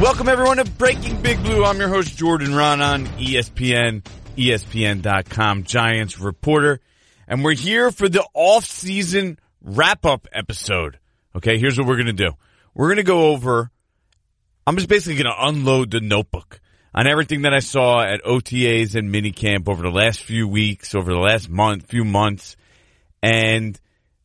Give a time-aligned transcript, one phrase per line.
[0.00, 1.64] Welcome everyone to Breaking Big Blue.
[1.64, 4.04] I'm your host Jordan Raanan ESPN,
[4.36, 6.78] ESPN.com Giants reporter.
[7.26, 11.00] And we're here for the off-season wrap-up episode.
[11.34, 12.30] Okay, here's what we're going to do.
[12.74, 13.72] We're going to go over,
[14.68, 16.60] I'm just basically going to unload the notebook
[16.94, 21.12] on everything that I saw at OTAs and minicamp over the last few weeks, over
[21.12, 22.56] the last month, few months.
[23.20, 23.78] And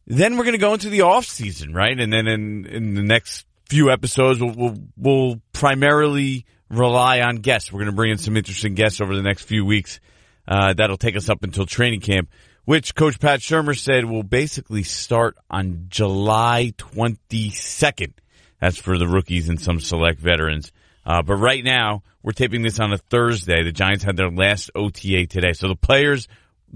[0.05, 1.99] then we're going to go into the off season, right?
[1.99, 7.73] And then in, in the next few episodes, we'll, we'll, we'll primarily rely on guests.
[7.73, 9.99] We're going to bring in some interesting guests over the next few weeks.
[10.47, 12.29] Uh, that'll take us up until training camp,
[12.65, 18.13] which Coach Pat Shurmur said will basically start on July 22nd.
[18.61, 20.71] That's for the rookies and some select veterans.
[21.03, 23.63] Uh, but right now, we're taping this on a Thursday.
[23.63, 25.53] The Giants had their last OTA today.
[25.53, 26.27] So the players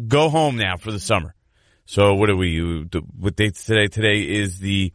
[0.07, 1.35] go home now for the summer.
[1.85, 2.87] So what are we?
[3.20, 3.85] What dates today?
[3.85, 4.93] Today is the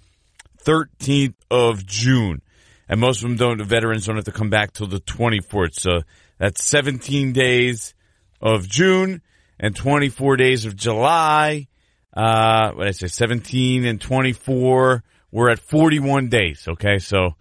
[0.64, 2.42] 13th of June.
[2.88, 5.74] And most of them don't, the veterans don't have to come back till the 24th.
[5.74, 6.02] So
[6.38, 7.94] that's 17 days
[8.40, 9.22] of June
[9.58, 11.68] and 24 days of July.
[12.14, 13.06] Uh, what I say?
[13.06, 15.02] 17 and 24.
[15.30, 16.66] We're at 41 days.
[16.68, 16.98] Okay.
[16.98, 17.36] So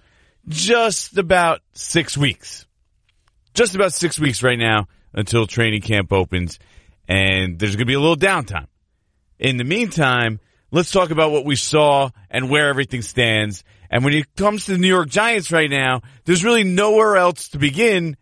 [0.47, 2.65] just about six weeks.
[3.53, 6.59] Just about six weeks right now until training camp opens.
[7.07, 8.67] And there's going to be a little downtime.
[9.39, 10.39] In the meantime,
[10.71, 13.63] let's talk about what we saw and where everything stands.
[13.89, 17.49] And when it comes to the New York Giants right now, there's really nowhere else
[17.49, 18.15] to begin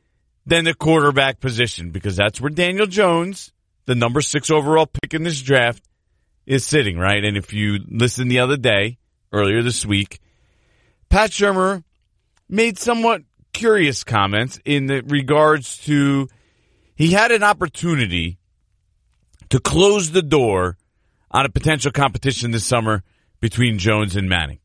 [0.45, 3.53] than the quarterback position because that's where Daniel Jones,
[3.85, 5.83] the number six overall pick in this draft,
[6.47, 7.23] is sitting, right?
[7.23, 8.97] And if you listen the other day,
[9.31, 10.19] earlier this week,
[11.09, 11.83] Pat Shurmur
[12.47, 13.21] made somewhat
[13.53, 16.27] curious comments in the regards to
[16.95, 18.37] he had an opportunity
[19.49, 20.77] to close the door
[21.31, 23.03] on a potential competition this summer
[23.39, 24.59] between Jones and Manning.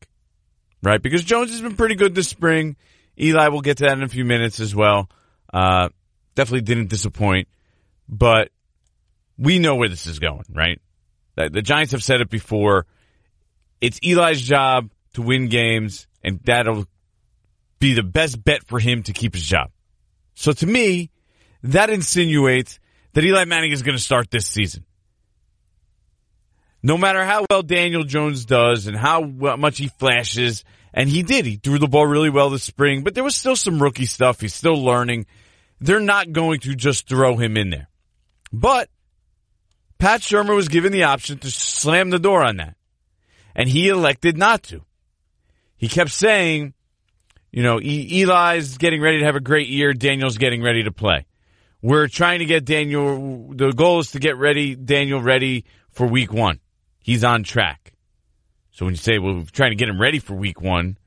[0.81, 1.01] Right?
[1.01, 2.75] Because Jones has been pretty good this spring.
[3.19, 5.09] Eli will get to that in a few minutes as well.
[5.53, 5.89] Uh,
[6.35, 7.47] definitely didn't disappoint,
[8.09, 8.49] but
[9.37, 10.81] we know where this is going, right?
[11.35, 12.85] The, the Giants have said it before.
[13.79, 16.85] It's Eli's job to win games, and that'll
[17.79, 19.71] be the best bet for him to keep his job.
[20.33, 21.09] So to me,
[21.63, 22.79] that insinuates
[23.13, 24.83] that Eli Manning is going to start this season
[26.85, 30.63] no matter how well Daniel Jones does and how much he flashes,
[30.93, 33.55] and he did, he threw the ball really well this spring, but there was still
[33.55, 34.39] some rookie stuff.
[34.39, 35.25] He's still learning.
[35.81, 37.89] They're not going to just throw him in there.
[38.53, 38.87] But
[39.97, 42.75] Pat Shurmur was given the option to slam the door on that,
[43.55, 44.85] and he elected not to.
[45.77, 46.75] He kept saying,
[47.51, 49.91] you know, Eli's getting ready to have a great year.
[49.93, 51.25] Daniel's getting ready to play.
[51.81, 56.31] We're trying to get Daniel, the goal is to get ready, Daniel ready for week
[56.31, 56.59] one
[57.05, 57.93] he's on track.
[58.71, 60.97] So when you say, well, we're trying to get him ready for week one,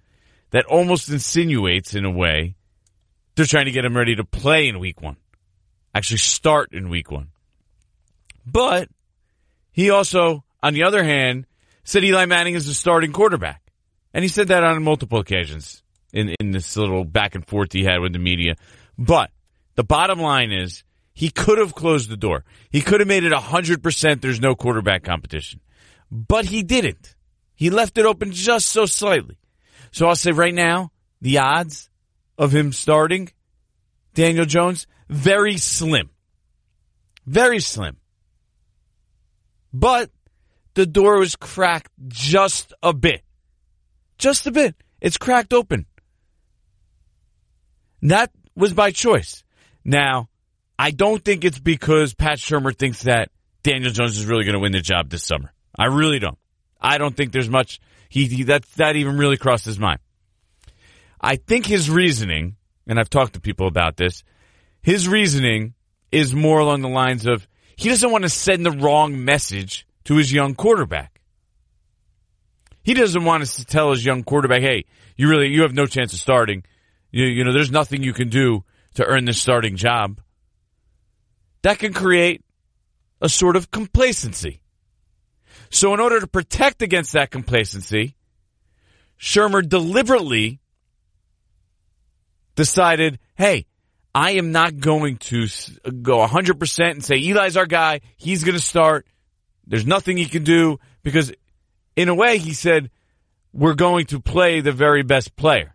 [0.51, 2.55] that almost insinuates in a way
[3.35, 5.17] they're trying to get him ready to play in week one,
[5.93, 7.31] actually start in week one.
[8.47, 8.89] But
[9.73, 11.47] he also, on the other hand,
[11.83, 13.61] said Eli Manning is the starting quarterback.
[14.15, 15.83] And he said that on multiple occasions
[16.13, 18.55] in, in this little back and forth he had with the media.
[18.97, 19.31] But
[19.75, 22.45] the bottom line is he could have closed the door.
[22.71, 25.61] He could have made it 100% there's no quarterback competition
[26.11, 27.15] but he didn't.
[27.55, 29.39] He left it open just so slightly.
[29.91, 31.91] So I'll say right now, the odds
[32.37, 33.31] of him starting
[34.15, 36.11] Daniel Jones, very slim.
[37.27, 37.97] Very slim.
[39.73, 40.11] But
[40.75, 43.23] the door was cracked just a bit.
[44.19, 44.75] Just a bit.
[45.01, 45.87] It's cracked open.
[48.03, 49.45] That was by choice.
[49.85, 50.29] Now,
[50.79, 53.31] I don't think it's because Pat Shurmur thinks that
[53.63, 55.53] Daniel Jones is really going to win the job this summer.
[55.79, 56.39] I really don't.
[56.81, 60.01] I don't think there's much he, he that that even really crossed his mind.
[61.21, 62.57] I think his reasoning,
[62.87, 64.25] and I've talked to people about this,
[64.83, 65.75] his reasoning
[66.11, 67.47] is more along the lines of
[67.77, 71.21] he doesn't want to send the wrong message to his young quarterback.
[72.83, 74.87] He doesn't want us to tell his young quarterback, "Hey,
[75.17, 76.65] you really you have no chance of starting.
[77.11, 78.65] You, you know, there's nothing you can do
[78.95, 80.21] to earn this starting job."
[81.63, 82.43] That can create
[83.21, 84.63] a sort of complacency.
[85.71, 88.17] So, in order to protect against that complacency,
[89.21, 90.61] Shurmur deliberately
[92.55, 93.67] decided, hey,
[94.15, 95.47] I am not going to
[96.03, 98.01] go 100% and say Eli's our guy.
[98.17, 99.07] He's going to start.
[99.67, 101.33] There's nothing he can do because,
[101.95, 102.91] in a way, he said,
[103.53, 105.75] we're going to play the very best player.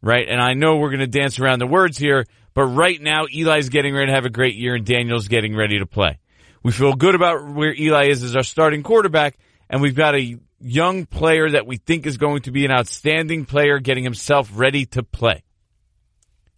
[0.00, 0.26] Right?
[0.28, 2.24] And I know we're going to dance around the words here,
[2.54, 5.78] but right now, Eli's getting ready to have a great year and Daniel's getting ready
[5.78, 6.18] to play.
[6.62, 9.36] We feel good about where Eli is as our starting quarterback,
[9.68, 13.44] and we've got a young player that we think is going to be an outstanding
[13.44, 15.42] player getting himself ready to play.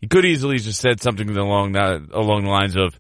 [0.01, 2.99] He could easily just said something along along the lines of,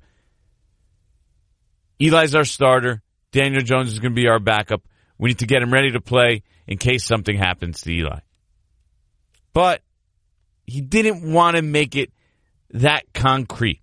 [2.00, 3.02] Eli's our starter.
[3.32, 4.82] Daniel Jones is going to be our backup.
[5.18, 8.20] We need to get him ready to play in case something happens to Eli.
[9.52, 9.82] But
[10.66, 12.10] he didn't want to make it
[12.70, 13.80] that concrete.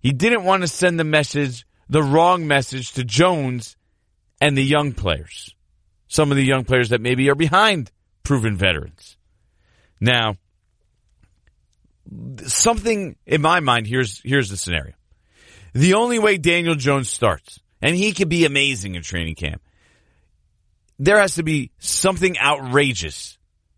[0.00, 3.76] He didn't want to send the message, the wrong message to Jones
[4.40, 5.54] and the young players.
[6.06, 7.90] Some of the young players that maybe are behind
[8.22, 9.16] proven veterans.
[10.00, 10.36] Now,
[12.46, 14.94] something in my mind, here's, here's the scenario.
[15.74, 19.60] The only way Daniel Jones starts, and he could be amazing in training camp,
[20.98, 23.36] there has to be something outrageous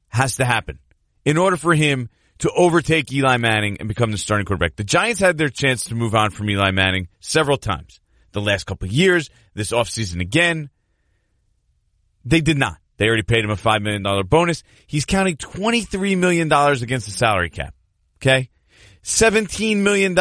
[0.08, 0.78] has to happen
[1.24, 2.10] in order for him
[2.40, 4.76] to overtake Eli Manning and become the starting quarterback.
[4.76, 8.00] The Giants had their chance to move on from Eli Manning several times.
[8.32, 10.70] The last couple years, this offseason again.
[12.24, 12.78] They did not.
[12.96, 14.62] They already paid him a $5 million bonus.
[14.86, 17.74] He's counting $23 million against the salary cap.
[18.18, 18.48] Okay?
[19.02, 20.16] $17 million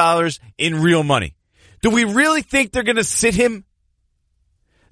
[0.57, 1.35] in real money.
[1.81, 3.65] Do we really think they're going to sit him?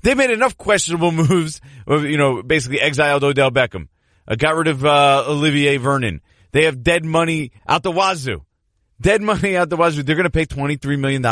[0.02, 3.88] They made enough questionable moves, of you know, basically exiled Odell Beckham,
[4.28, 6.22] uh, got rid of uh, Olivier Vernon.
[6.52, 8.46] They have dead money out the wazoo.
[9.02, 10.04] Dead money out the wazoo.
[10.04, 11.24] They're going to pay $23 million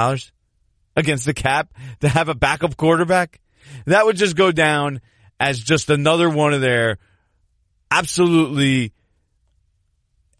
[0.97, 3.39] against the cap to have a backup quarterback.
[3.85, 4.99] That would just go down
[5.39, 6.97] as just another one of their
[7.91, 8.91] absolutely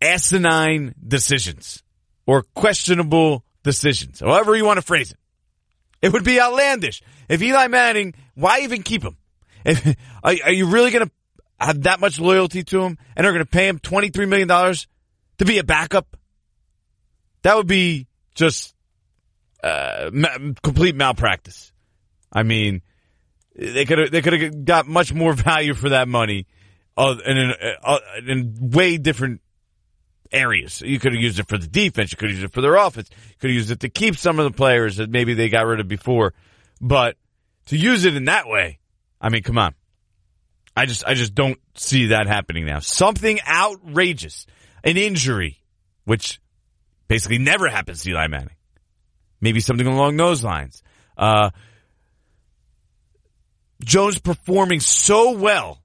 [0.01, 1.83] asinine decisions
[2.25, 5.17] or questionable decisions, however you want to phrase it.
[6.01, 7.01] It would be outlandish.
[7.29, 9.17] If Eli Manning, why even keep him?
[9.65, 9.85] If,
[10.23, 11.11] are, are you really going to
[11.59, 15.45] have that much loyalty to him and are going to pay him $23 million to
[15.45, 16.15] be a backup?
[17.41, 18.73] That would be just
[19.63, 21.71] uh, ma- complete malpractice.
[22.31, 22.81] I mean,
[23.55, 26.47] they could have they could have got much more value for that money,
[26.97, 29.41] uh, in, uh, in way different
[30.31, 30.81] areas.
[30.81, 32.11] You could have used it for the defense.
[32.11, 33.09] You could have used it for their offense.
[33.11, 35.65] You could have used it to keep some of the players that maybe they got
[35.65, 36.33] rid of before.
[36.81, 37.15] But
[37.67, 38.79] to use it in that way,
[39.21, 39.73] I mean, come on.
[40.75, 42.79] I just, I just don't see that happening now.
[42.79, 44.45] Something outrageous,
[44.83, 45.63] an injury,
[46.05, 46.39] which
[47.07, 48.56] basically never happens to Eli Manning.
[49.39, 50.81] Maybe something along those lines.
[51.17, 51.51] Uh,
[53.83, 55.81] Jones performing so well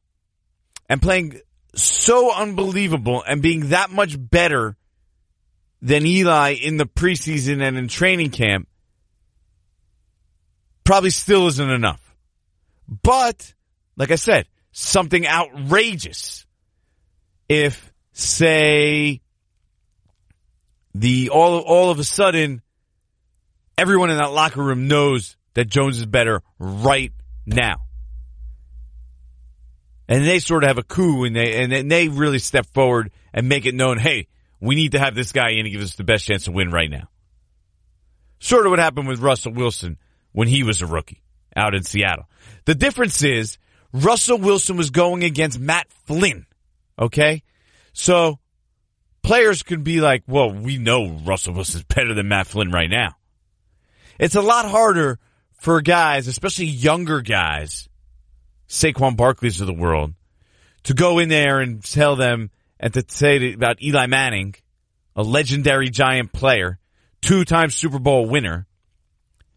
[0.89, 1.41] and playing
[1.75, 4.77] so unbelievable and being that much better
[5.81, 8.69] than Eli in the preseason and in training camp
[10.85, 12.01] probably still isn't enough.
[13.03, 13.55] But,
[13.97, 16.47] like I said, something outrageous.
[17.49, 19.21] If, say,
[20.95, 22.62] the all all of a sudden
[23.79, 27.13] everyone in that locker room knows that Jones is better right
[27.47, 27.83] now
[30.13, 33.49] and they sort of have a coup and they and they really step forward and
[33.49, 34.29] make it known, hey,
[34.61, 36.71] we need to have this guy in to give us the best chance to win
[36.71, 37.09] right now.
[38.39, 39.99] Sort of what happened with Russell Wilson
[40.33, 41.23] when he was a rookie
[41.57, 42.29] out in Seattle.
[42.67, 43.57] The difference is
[43.93, 46.47] Russell Wilson was going against Matt Flynn.
[46.99, 47.43] Okay?
[47.95, 48.39] So
[49.23, 53.15] players could be like, well, we know Russell Wilson's better than Matt Flynn right now.
[54.19, 55.19] It's a lot harder
[55.53, 57.89] for guys, especially younger guys,
[58.69, 60.15] Saquon Barkley's of the world
[60.85, 62.51] to go in there and tell them
[62.81, 64.55] and to say about Eli Manning,
[65.15, 66.79] a legendary giant player,
[67.21, 68.67] two-time Super Bowl winner.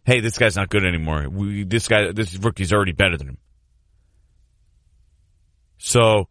[0.06, 1.28] Hey, this guy's not good anymore.
[1.30, 3.38] We, this guy, this rookie's already better than him.
[5.80, 6.30] So,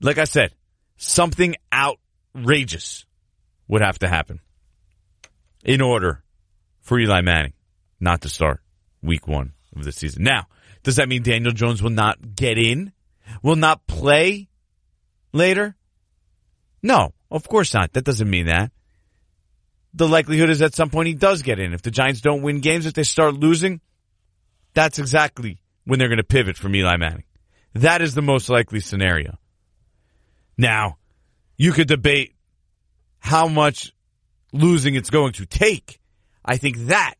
[0.00, 0.52] like I said,
[0.96, 3.04] something outrageous
[3.68, 4.40] would have to happen
[5.62, 6.22] in order
[6.88, 7.52] for Eli Manning
[8.00, 8.62] not to start
[9.02, 10.22] week one of the season.
[10.22, 10.46] Now,
[10.82, 12.92] does that mean Daniel Jones will not get in?
[13.42, 14.48] Will not play
[15.34, 15.76] later?
[16.82, 17.92] No, of course not.
[17.92, 18.72] That doesn't mean that.
[19.92, 21.74] The likelihood is at some point he does get in.
[21.74, 23.82] If the Giants don't win games, if they start losing,
[24.72, 27.24] that's exactly when they're going to pivot from Eli Manning.
[27.74, 29.38] That is the most likely scenario.
[30.56, 30.96] Now,
[31.58, 32.34] you could debate
[33.18, 33.92] how much
[34.54, 36.00] losing it's going to take.
[36.44, 37.14] I think that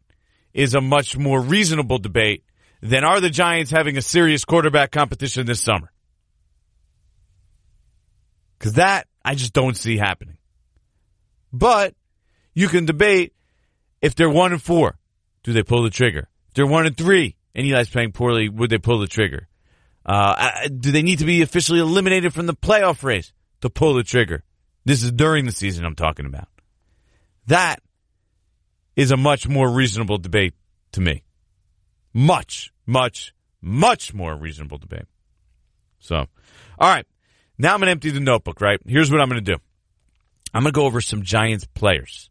[0.54, 2.44] is a much more reasonable debate
[2.80, 5.92] than are the Giants having a serious quarterback competition this summer?
[8.58, 10.38] Because that I just don't see happening.
[11.52, 11.94] But
[12.54, 13.34] you can debate
[14.00, 14.98] if they're one and four,
[15.42, 16.28] do they pull the trigger?
[16.48, 19.48] If they're one and three and Eli's playing poorly, would they pull the trigger?
[20.04, 24.02] Uh, do they need to be officially eliminated from the playoff race to pull the
[24.02, 24.42] trigger?
[24.84, 26.48] This is during the season I'm talking about.
[27.46, 27.82] That
[28.98, 30.52] is a much more reasonable debate
[30.92, 31.22] to me
[32.12, 35.06] much, much, much more reasonable debate.
[36.00, 36.26] So, all
[36.80, 37.06] right.
[37.58, 38.80] Now I'm going to empty the notebook, right?
[38.86, 39.60] Here's what I'm going to do.
[40.52, 42.28] I'm going to go over some Giants players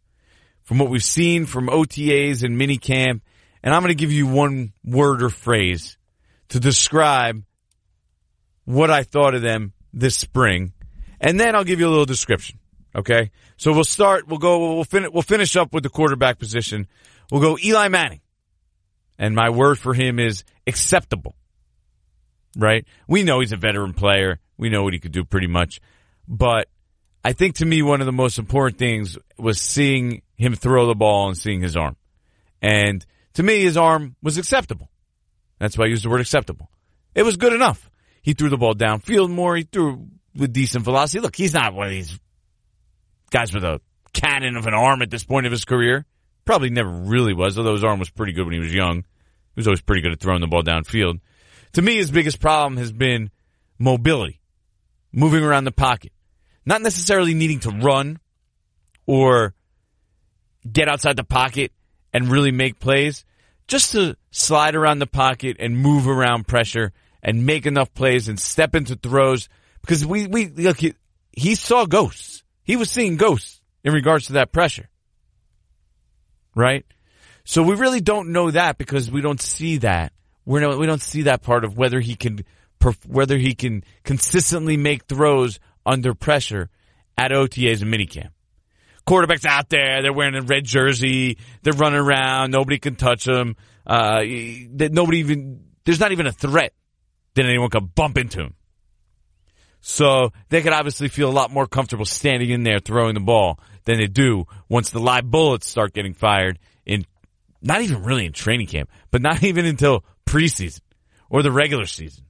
[0.63, 3.21] from what we've seen from OTAs and minicamp,
[3.63, 5.97] and I'm going to give you one word or phrase
[6.49, 7.43] to describe
[8.65, 10.73] what I thought of them this spring,
[11.19, 12.59] and then I'll give you a little description.
[12.95, 14.27] Okay, so we'll start.
[14.27, 14.75] We'll go.
[14.75, 15.09] We'll finish.
[15.11, 16.87] We'll finish up with the quarterback position.
[17.31, 18.21] We'll go Eli Manning,
[19.19, 21.35] and my word for him is acceptable.
[22.57, 22.85] Right?
[23.07, 24.39] We know he's a veteran player.
[24.57, 25.79] We know what he could do pretty much,
[26.27, 26.67] but
[27.23, 30.95] I think to me one of the most important things was seeing him throw the
[30.95, 31.97] ball and seeing his arm,
[32.61, 34.89] and to me his arm was acceptable.
[35.59, 36.71] That's why I used the word acceptable.
[37.13, 37.89] It was good enough.
[38.21, 39.55] He threw the ball downfield more.
[39.55, 41.19] He threw with decent velocity.
[41.19, 42.19] Look, he's not one of these
[43.29, 43.81] guys with a
[44.13, 46.05] cannon of an arm at this point of his career.
[46.45, 48.97] Probably never really was, although his arm was pretty good when he was young.
[48.97, 51.19] He was always pretty good at throwing the ball downfield.
[51.73, 53.29] To me, his biggest problem has been
[53.77, 54.39] mobility,
[55.11, 56.11] moving around the pocket.
[56.65, 58.19] Not necessarily needing to run
[59.05, 59.53] or
[60.69, 61.71] get outside the pocket
[62.13, 63.25] and really make plays,
[63.67, 68.39] just to slide around the pocket and move around pressure and make enough plays and
[68.39, 69.49] step into throws
[69.81, 70.93] because we, we, look, he,
[71.31, 72.36] he saw ghosts.
[72.67, 74.89] He was seeing ghosts in regards to that pressure.
[76.53, 76.85] Right?
[77.45, 80.11] So we really don't know that because we don't see that.
[80.45, 82.43] We're no, we don't see that part of whether he can,
[83.07, 86.69] whether he can consistently make throws under pressure
[87.17, 88.31] at OTAs and minicamp.
[89.07, 93.55] Quarterbacks out there, they're wearing a red jersey, they're running around, nobody can touch them.
[93.85, 94.23] Uh,
[94.69, 96.73] nobody even, there's not even a threat
[97.35, 98.55] that anyone could bump into him.
[99.89, 103.57] So they could obviously feel a lot more comfortable standing in there throwing the ball
[103.85, 107.05] than they do once the live bullets start getting fired in,
[107.61, 110.81] not even really in training camp, but not even until preseason
[111.29, 112.25] or the regular season.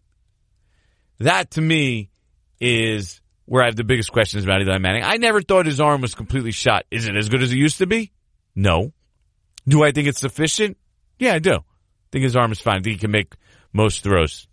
[1.18, 2.12] That to me
[2.60, 5.02] is where I have the biggest questions about Eli Manning.
[5.04, 6.86] I never thought his arm was completely shot.
[6.92, 8.12] Is it as good as it used to be?
[8.56, 8.94] No.
[9.68, 10.78] Do I think it's sufficient?
[11.18, 11.56] Yeah, I do.
[11.56, 11.64] I
[12.12, 12.78] think his arm is fine.
[12.78, 13.34] I think he can make
[13.74, 14.48] most throws.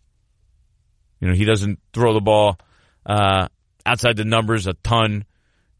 [1.21, 2.59] You know, he doesn't throw the ball
[3.07, 3.49] uh,
[3.85, 5.25] outside the numbers a ton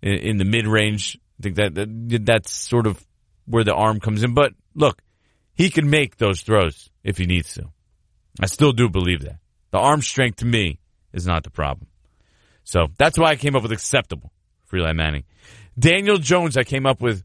[0.03, 1.19] in, in the mid range.
[1.41, 3.05] I think that, that that's sort of
[3.47, 4.35] where the arm comes in.
[4.35, 5.03] But look,
[5.55, 7.71] he can make those throws if he needs to.
[8.41, 9.39] I still do believe that.
[9.71, 10.79] The arm strength to me
[11.13, 11.89] is not the problem.
[12.65, 14.33] So that's why I came up with acceptable
[14.65, 15.25] for Eli Manning.
[15.79, 17.25] Daniel Jones, I came up with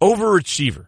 [0.00, 0.86] overachiever.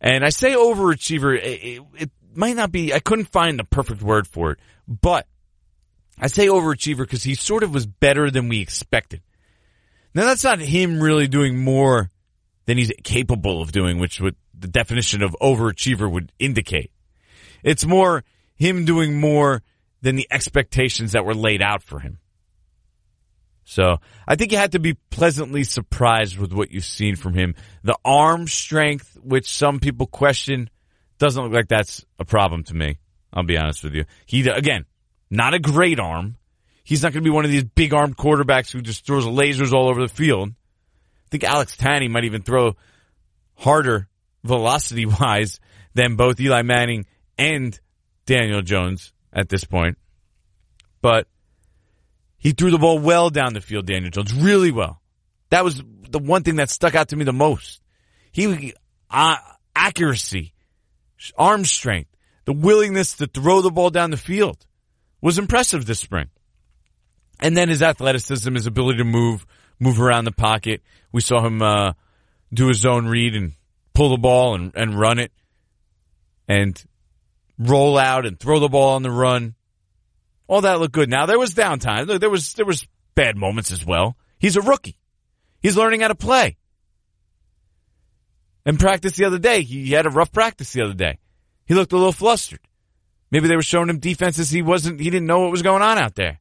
[0.00, 4.00] And I say overachiever, it, it, it might not be, I couldn't find the perfect
[4.00, 5.26] word for it, but
[6.20, 9.22] I say overachiever because he sort of was better than we expected.
[10.14, 12.10] Now that's not him really doing more
[12.66, 16.90] than he's capable of doing, which would the definition of overachiever would indicate.
[17.62, 18.24] It's more
[18.56, 19.62] him doing more
[20.02, 22.18] than the expectations that were laid out for him.
[23.64, 27.54] So I think you had to be pleasantly surprised with what you've seen from him.
[27.82, 30.70] The arm strength, which some people question,
[31.18, 32.98] doesn't look like that's a problem to me.
[33.32, 34.04] I'll be honest with you.
[34.24, 34.86] He, again,
[35.30, 36.36] not a great arm.
[36.84, 39.72] He's not going to be one of these big arm quarterbacks who just throws lasers
[39.72, 40.48] all over the field.
[40.48, 42.76] I think Alex Tanney might even throw
[43.54, 44.08] harder
[44.44, 45.60] velocity wise
[45.94, 47.06] than both Eli Manning
[47.36, 47.78] and
[48.24, 49.98] Daniel Jones at this point.
[51.02, 51.26] But
[52.38, 55.00] he threw the ball well down the field, Daniel Jones, really well.
[55.50, 57.82] That was the one thing that stuck out to me the most.
[58.32, 58.74] He,
[59.10, 59.36] uh,
[59.74, 60.54] accuracy,
[61.36, 62.10] arm strength,
[62.44, 64.64] the willingness to throw the ball down the field
[65.20, 66.28] was impressive this spring.
[67.40, 69.46] And then his athleticism, his ability to move,
[69.78, 70.82] move around the pocket.
[71.12, 71.92] We saw him uh,
[72.52, 73.52] do his zone read and
[73.94, 75.32] pull the ball and, and run it
[76.48, 76.82] and
[77.58, 79.54] roll out and throw the ball on the run.
[80.46, 81.10] All that looked good.
[81.10, 82.18] Now there was downtime.
[82.18, 84.16] There was there was bad moments as well.
[84.38, 84.98] He's a rookie.
[85.60, 86.56] He's learning how to play.
[88.64, 91.18] And practice the other day, he had a rough practice the other day.
[91.66, 92.60] He looked a little flustered.
[93.30, 95.98] Maybe they were showing him defenses he wasn't, he didn't know what was going on
[95.98, 96.40] out there.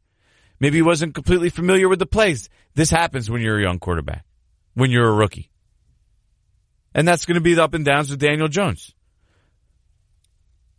[0.60, 2.50] Maybe he wasn't completely familiar with the plays.
[2.74, 4.25] This happens when you're a young quarterback,
[4.74, 5.51] when you're a rookie.
[6.96, 8.96] And that's going to be the up and downs with Daniel Jones.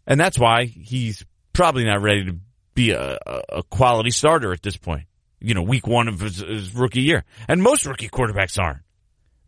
[0.07, 2.37] And that's why he's probably not ready to
[2.75, 3.19] be a,
[3.51, 5.05] a quality starter at this point.
[5.41, 7.25] You know, week one of his, his rookie year.
[7.47, 8.83] And most rookie quarterbacks aren't.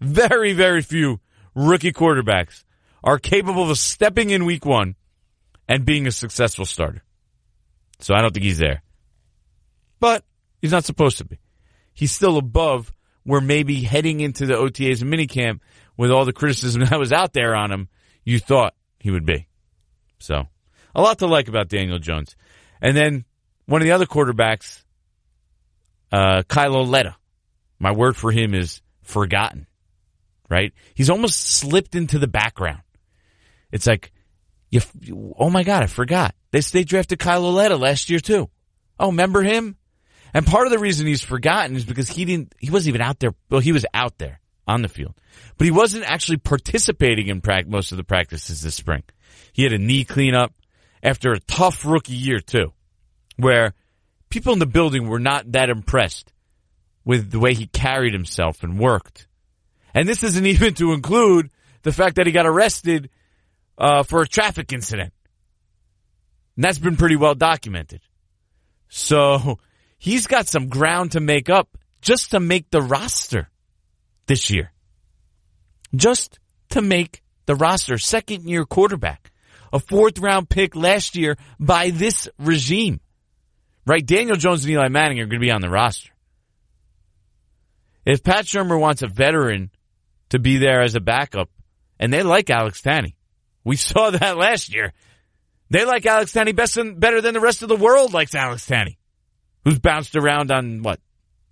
[0.01, 1.21] Very, very few
[1.55, 2.65] rookie quarterbacks
[3.03, 4.95] are capable of stepping in week one
[5.71, 7.05] and being a successful starter.
[8.01, 8.83] So I don't think he's there.
[10.01, 10.25] But
[10.61, 11.39] he's not supposed to be.
[11.95, 15.61] He's still above where maybe heading into the OTAs and minicamp
[15.97, 17.89] with all the criticism that was out there on him,
[18.25, 19.47] you thought he would be.
[20.19, 20.49] So
[20.93, 22.35] a lot to like about Daniel Jones.
[22.83, 23.25] And then
[23.67, 24.83] one of the other quarterbacks,
[26.11, 27.15] uh, Kyle Lauletta.
[27.79, 29.69] My word for him is forgotten,
[30.51, 30.75] right?
[30.95, 32.83] He's almost slipped into the background.
[33.71, 34.13] It's like,
[34.71, 36.35] you, oh my God, I forgot.
[36.53, 38.49] They, they drafted Kyle Lauletta last year too.
[38.99, 39.77] Oh, remember him?
[40.33, 43.19] And part of the reason he's forgotten is because he didn't, he wasn't even out
[43.19, 43.35] there.
[43.51, 45.15] Well, he was out there on the field,
[45.59, 49.03] but he wasn't actually participating in practice, most of the practices this spring.
[49.53, 50.53] He had a knee cleanup
[51.03, 52.73] after a tough rookie year too,
[53.37, 53.75] where
[54.29, 56.33] people in the building were not that impressed
[57.05, 59.27] with the way he carried himself and worked.
[59.95, 61.51] And this isn't even to include
[61.83, 63.11] the fact that he got arrested
[63.81, 65.13] uh, for a traffic incident.
[66.57, 68.03] And that's been pretty well documented.
[68.89, 69.59] So
[69.99, 73.49] he's got some ground to make up just to make the roster
[74.27, 74.73] this year.
[75.97, 76.39] Just
[76.71, 77.97] to make the roster.
[77.99, 79.33] Second year quarterback.
[79.73, 83.01] A fourth round pick last year by this regime.
[83.87, 84.05] Right?
[84.05, 86.11] Daniel Jones and Eli Manning are going to be on the roster.
[88.05, 89.71] If Pat Shurmur wants a veteran
[90.31, 91.49] to be there as a backup,
[91.99, 93.15] and they like Alex Tanney,
[93.65, 94.93] we saw that last year.
[95.71, 98.97] They like Alex Tanney best better than the rest of the world likes Alex Tanney,
[99.65, 101.01] who's bounced around on what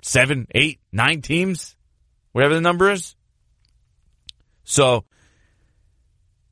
[0.03, 1.77] seven, eight, nine teams,
[2.33, 3.15] whatever the number is.
[4.65, 5.05] So,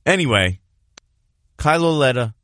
[0.05, 0.61] anyway,
[1.57, 2.35] Kyle Lauletta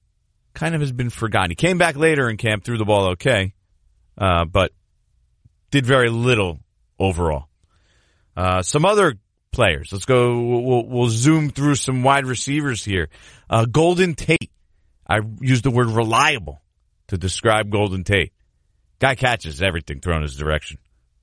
[0.55, 1.51] kind of has been forgotten.
[1.51, 3.55] He came back later in camp, threw the ball okay,
[4.19, 4.73] uh, but
[5.71, 6.61] did very little
[6.99, 7.49] overall.
[8.37, 9.15] Uh, some other
[9.53, 9.91] players.
[9.93, 10.41] Let's go.
[10.41, 13.09] We'll, we'll, zoom through some wide receivers here.
[13.49, 14.51] Uh, Golden Tate.
[15.07, 16.63] I used the word reliable
[17.09, 18.33] to describe Golden Tate.
[18.99, 20.79] Guy catches everything thrown his direction.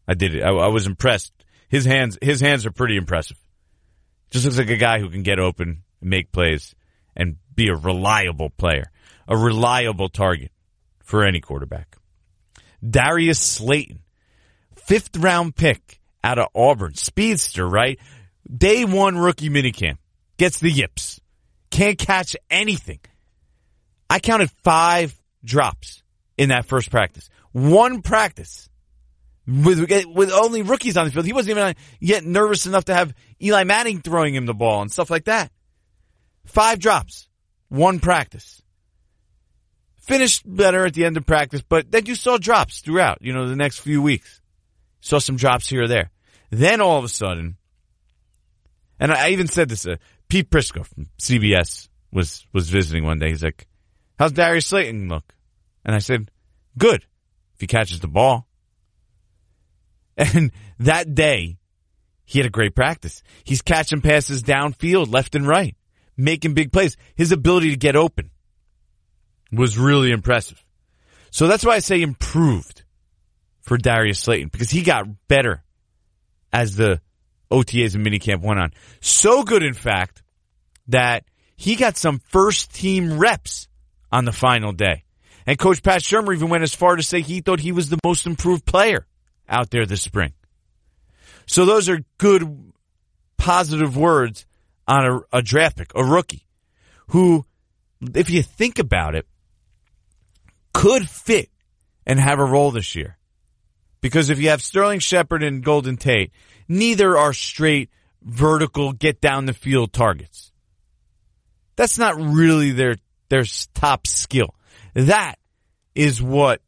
[0.07, 0.43] I did it.
[0.43, 1.33] I, I was impressed.
[1.69, 3.37] His hands, his hands are pretty impressive.
[4.31, 6.75] Just looks like a guy who can get open, make plays,
[7.15, 8.91] and be a reliable player,
[9.27, 10.51] a reliable target
[11.03, 11.97] for any quarterback.
[12.87, 13.99] Darius Slayton,
[14.75, 17.99] fifth round pick out of Auburn, speedster, right?
[18.55, 19.97] Day one rookie minicamp,
[20.37, 21.21] gets the yips,
[21.69, 22.99] can't catch anything.
[24.09, 26.01] I counted five drops
[26.37, 27.29] in that first practice.
[27.51, 28.69] One practice
[29.45, 31.25] with with only rookies on the field.
[31.25, 34.91] He wasn't even yet nervous enough to have Eli Manning throwing him the ball and
[34.91, 35.51] stuff like that.
[36.45, 37.27] Five drops,
[37.67, 38.61] one practice.
[39.97, 43.47] Finished better at the end of practice, but then you saw drops throughout, you know,
[43.47, 44.41] the next few weeks.
[45.01, 46.09] Saw some drops here or there.
[46.49, 47.57] Then all of a sudden,
[48.99, 49.95] and I even said this, uh,
[50.27, 53.29] Pete Prisco from CBS was, was visiting one day.
[53.29, 53.67] He's like,
[54.17, 55.33] how's Darius Slayton look?
[55.85, 56.29] And I said,
[56.77, 57.05] good.
[57.55, 58.47] If he catches the ball.
[60.17, 61.59] And that day,
[62.25, 63.23] he had a great practice.
[63.45, 65.77] He's catching passes downfield, left and right,
[66.17, 66.97] making big plays.
[67.15, 68.29] His ability to get open
[69.49, 70.61] was really impressive.
[71.31, 72.83] So that's why I say improved
[73.61, 75.63] for Darius Slayton because he got better
[76.51, 77.01] as the
[77.51, 78.71] OTAs and minicamp went on.
[79.01, 80.23] So good, in fact,
[80.87, 83.67] that he got some first team reps
[84.11, 85.03] on the final day.
[85.45, 87.99] And Coach Pat Shurmur even went as far to say he thought he was the
[88.03, 89.07] most improved player
[89.47, 90.33] out there this spring.
[91.47, 92.73] So those are good,
[93.37, 94.45] positive words
[94.87, 96.45] on a, a draft pick, a rookie,
[97.07, 97.45] who,
[98.13, 99.25] if you think about it,
[100.73, 101.49] could fit
[102.05, 103.17] and have a role this year.
[104.01, 106.31] Because if you have Sterling Shepard and Golden Tate,
[106.67, 107.89] neither are straight
[108.21, 110.51] vertical get down the field targets.
[111.75, 112.95] That's not really their
[113.29, 114.55] their top skill.
[114.93, 115.35] That
[115.95, 116.61] is what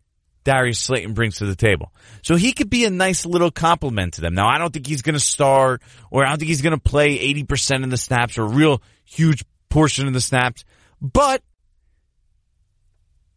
[0.44, 1.92] Darius Slayton brings to the table.
[2.24, 4.34] So he could be a nice little compliment to them.
[4.34, 6.80] Now I don't think he's going to start or I don't think he's going to
[6.80, 10.66] play 80% of the snaps or a real huge portion of the snaps,
[11.02, 11.42] but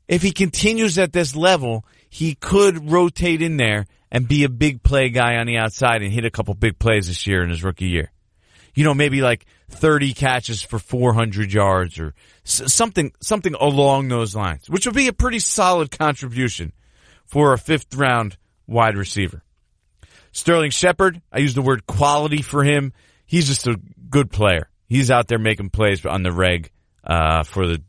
[0.06, 4.84] if he continues at this level, he could rotate in there and be a big
[4.84, 7.64] play guy on the outside and hit a couple big plays this year in his
[7.64, 8.12] rookie year.
[8.72, 14.70] You know, maybe like 30 catches for 400 yards or something, something along those lines,
[14.70, 16.72] which would be a pretty solid contribution
[17.26, 18.36] for a fifth round
[18.68, 19.42] wide receiver.
[20.30, 22.92] Sterling Shepard, I use the word quality for him.
[23.26, 23.76] He's just a
[24.08, 24.70] good player.
[24.86, 26.70] He's out there making plays on the reg,
[27.02, 27.82] uh, for the,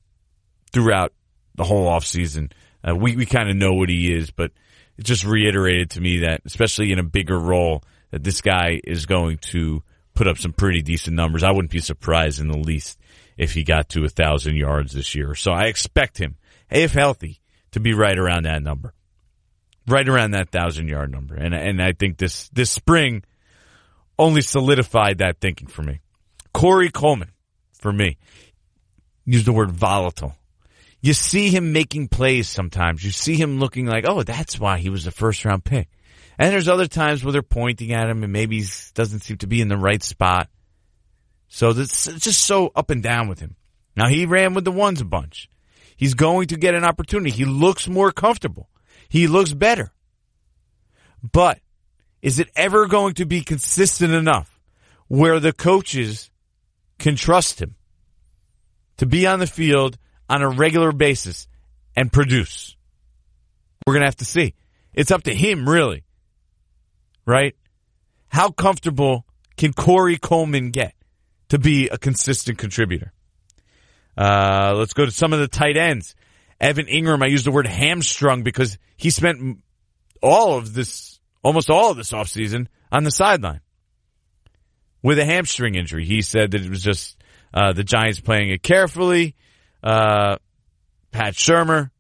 [0.74, 1.14] throughout
[1.54, 2.52] the whole offseason.
[2.88, 4.52] Uh, we, we kind of know what he is, but
[4.98, 9.06] it just reiterated to me that, especially in a bigger role, that this guy is
[9.06, 11.44] going to put up some pretty decent numbers.
[11.44, 13.00] I wouldn't be surprised in the least
[13.38, 15.36] if he got to a thousand yards this year.
[15.36, 16.36] So I expect him,
[16.70, 18.94] if healthy, to be right around that number,
[19.88, 21.36] right around that thousand yard number.
[21.36, 23.24] And and I think this this spring
[24.18, 26.00] only solidified that thinking for me.
[26.54, 27.32] Corey Coleman,
[27.74, 28.18] for me,
[29.26, 30.36] used the word volatile
[31.06, 33.04] you see him making plays sometimes.
[33.04, 35.88] You see him looking like, oh, that's why he was a first round pick.
[36.40, 39.48] And there's other times where they're pointing at him and maybe he doesn't seem to
[39.48, 40.50] be in the right spot.
[41.48, 43.56] So it's just so up and down with him.
[43.96, 45.48] Now he ran with the ones a bunch.
[45.96, 47.30] He's going to get an opportunity.
[47.30, 48.68] He looks more comfortable.
[49.08, 49.94] He looks better.
[51.22, 51.60] But
[52.24, 54.60] is it ever going to be consistent enough
[55.08, 56.32] where the coaches
[56.98, 57.76] can trust him
[58.98, 61.48] to be on the field on a regular basis
[61.96, 62.76] and produce?
[63.86, 64.56] We're going to have to see.
[64.94, 66.04] It's up to him, really.
[67.26, 67.56] Right?
[68.28, 69.26] How comfortable
[69.58, 70.94] can Corey Coleman get
[71.50, 73.14] to be a consistent contributor?
[74.18, 76.16] Uh, let's go to some of the tight ends.
[76.60, 79.60] Evan Engram, I used the word hamstrung because he spent
[80.22, 83.62] all of this, almost all of this offseason on the sideline
[85.04, 86.06] with a hamstring injury.
[86.06, 87.22] He said that it was just
[87.54, 89.36] uh, the Giants playing it carefully.
[89.86, 90.38] Uh,
[91.12, 91.92] Pat Shurmur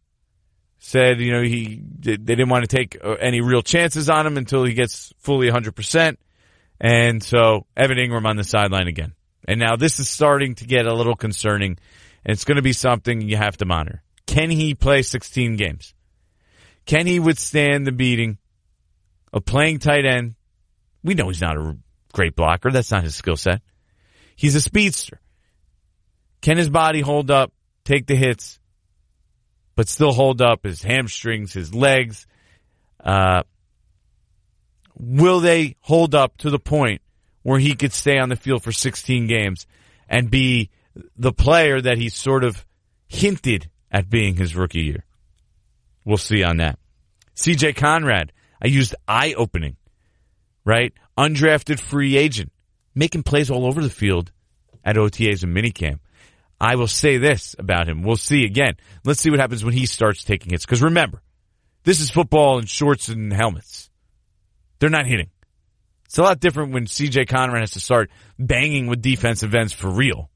[0.79, 4.37] said, you know, he they didn't want to take uh, any real chances on him
[4.37, 6.17] until he gets fully 100%.
[6.81, 9.13] And so Evan Engram on the sideline again.
[9.47, 11.77] And now this is starting to get a little concerning
[12.25, 14.01] and it's going to be something you have to monitor.
[14.25, 15.93] Can he play 16 games?
[16.85, 18.39] Can he withstand the beating
[19.31, 20.35] of playing tight end?
[21.03, 21.77] We know he's not a
[22.13, 22.71] great blocker.
[22.71, 23.61] That's not his skill set.
[24.35, 25.21] He's a speedster.
[26.41, 27.51] Can his body hold up,
[27.85, 28.59] take the hits,
[29.75, 32.27] but still hold up his hamstrings, his legs?
[33.01, 33.43] Uh,
[34.97, 37.01] will they hold up to the point
[37.43, 39.67] where he could stay on the field for 16 games
[40.09, 40.69] and be
[41.15, 42.65] the player that he sort of
[43.07, 45.05] hinted at being his rookie year.
[46.03, 46.79] We'll see on that.
[47.35, 49.77] CJ Conrad, I used eye opening,
[50.63, 50.93] right?
[51.17, 52.51] Undrafted free agent,
[52.93, 54.31] making plays all over the field
[54.83, 55.99] at OTAs and minicamp.
[56.59, 58.03] I will say this about him.
[58.03, 58.75] We'll see again.
[59.03, 60.65] Let's see what happens when he starts taking hits.
[60.65, 61.21] Because remember,
[61.83, 63.89] this is football in shorts and helmets.
[64.79, 65.29] They're not hitting.
[66.05, 69.89] It's a lot different when CJ Conrad has to start banging with defensive ends for
[69.89, 70.29] real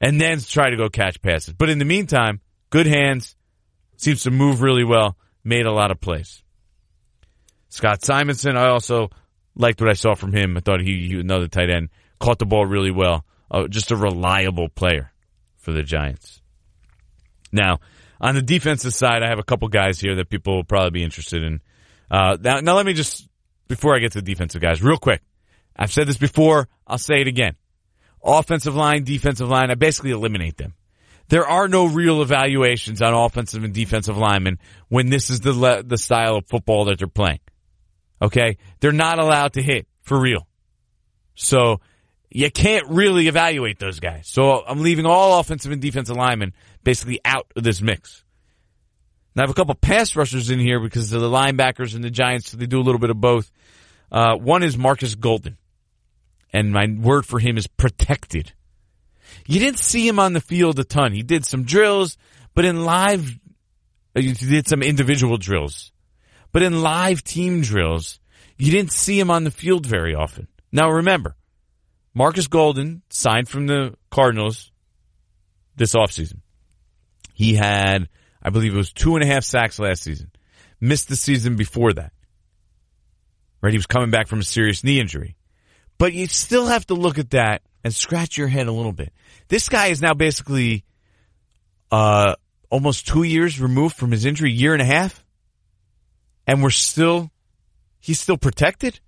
[0.00, 1.54] and then try to go catch passes.
[1.54, 2.40] But in the meantime,
[2.70, 3.36] good hands,
[3.96, 6.42] seems to move really well, made a lot of plays.
[7.68, 9.10] Scott Simonson, I also
[9.54, 10.56] liked what I saw from him.
[10.56, 13.24] I thought he, he another tight end, caught the ball really well.
[13.52, 15.12] Uh, just a reliable player
[15.58, 16.40] for the Giants.
[17.52, 17.80] Now,
[18.20, 21.04] on the defensive side, I have a couple guys here that people will probably be
[21.04, 21.60] interested in.
[22.10, 23.28] Uh, now, now let me just,
[23.68, 25.22] before I get to the defensive guys, real quick.
[25.76, 26.68] I've said this before.
[26.86, 27.56] I'll say it again
[28.22, 30.74] offensive line, defensive line, I basically eliminate them.
[31.28, 35.82] There are no real evaluations on offensive and defensive linemen when this is the le-
[35.82, 37.40] the style of football that they're playing.
[38.20, 40.46] Okay, they're not allowed to hit for real,
[41.34, 41.80] so
[42.34, 44.28] you can't really evaluate those guys.
[44.28, 48.24] So I'm leaving all offensive and defensive linemen basically out of this mix.
[49.34, 52.10] Now I have a couple pass rushers in here because of the linebackers and the
[52.10, 52.50] Giants.
[52.50, 53.50] So they do a little bit of both.
[54.10, 55.56] Uh, one is Marcus Golden
[56.52, 58.52] and my word for him is protected.
[59.46, 61.12] You didn't see him on the field a ton.
[61.12, 62.16] He did some drills,
[62.54, 63.38] but in live,
[64.14, 65.92] he did some individual drills.
[66.52, 68.20] But in live team drills,
[68.58, 70.48] you didn't see him on the field very often.
[70.70, 71.34] Now remember,
[72.14, 74.70] Marcus Golden signed from the Cardinals
[75.76, 76.40] this offseason.
[77.34, 78.08] He had,
[78.42, 80.30] I believe it was two and a half sacks last season.
[80.80, 82.12] Missed the season before that.
[83.60, 83.72] Right?
[83.72, 85.36] He was coming back from a serious knee injury.
[85.98, 89.12] But you still have to look at that and scratch your head a little bit.
[89.48, 90.84] This guy is now basically
[91.90, 92.34] uh,
[92.70, 95.24] almost two years removed from his injury, year and a half,
[96.46, 97.30] and we're still
[98.00, 98.98] he's still protected.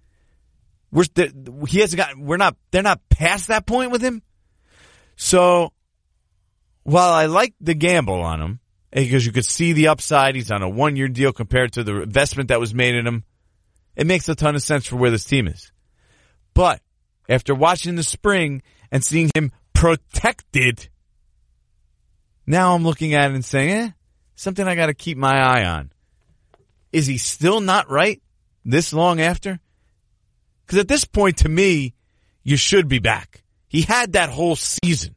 [0.94, 1.06] We're
[1.66, 2.16] he hasn't got.
[2.16, 2.56] We're not.
[2.70, 4.22] They're not past that point with him.
[5.16, 5.72] So
[6.84, 8.60] while I like the gamble on him
[8.92, 12.02] because you could see the upside, he's on a one year deal compared to the
[12.02, 13.24] investment that was made in him.
[13.96, 15.72] It makes a ton of sense for where this team is.
[16.54, 16.80] But
[17.28, 20.88] after watching the spring and seeing him protected,
[22.46, 23.90] now I'm looking at it and saying, eh,
[24.36, 25.90] something I got to keep my eye on.
[26.92, 28.22] Is he still not right
[28.64, 29.58] this long after?
[30.64, 31.94] Because at this point, to me,
[32.42, 33.42] you should be back.
[33.68, 35.14] He had that whole season.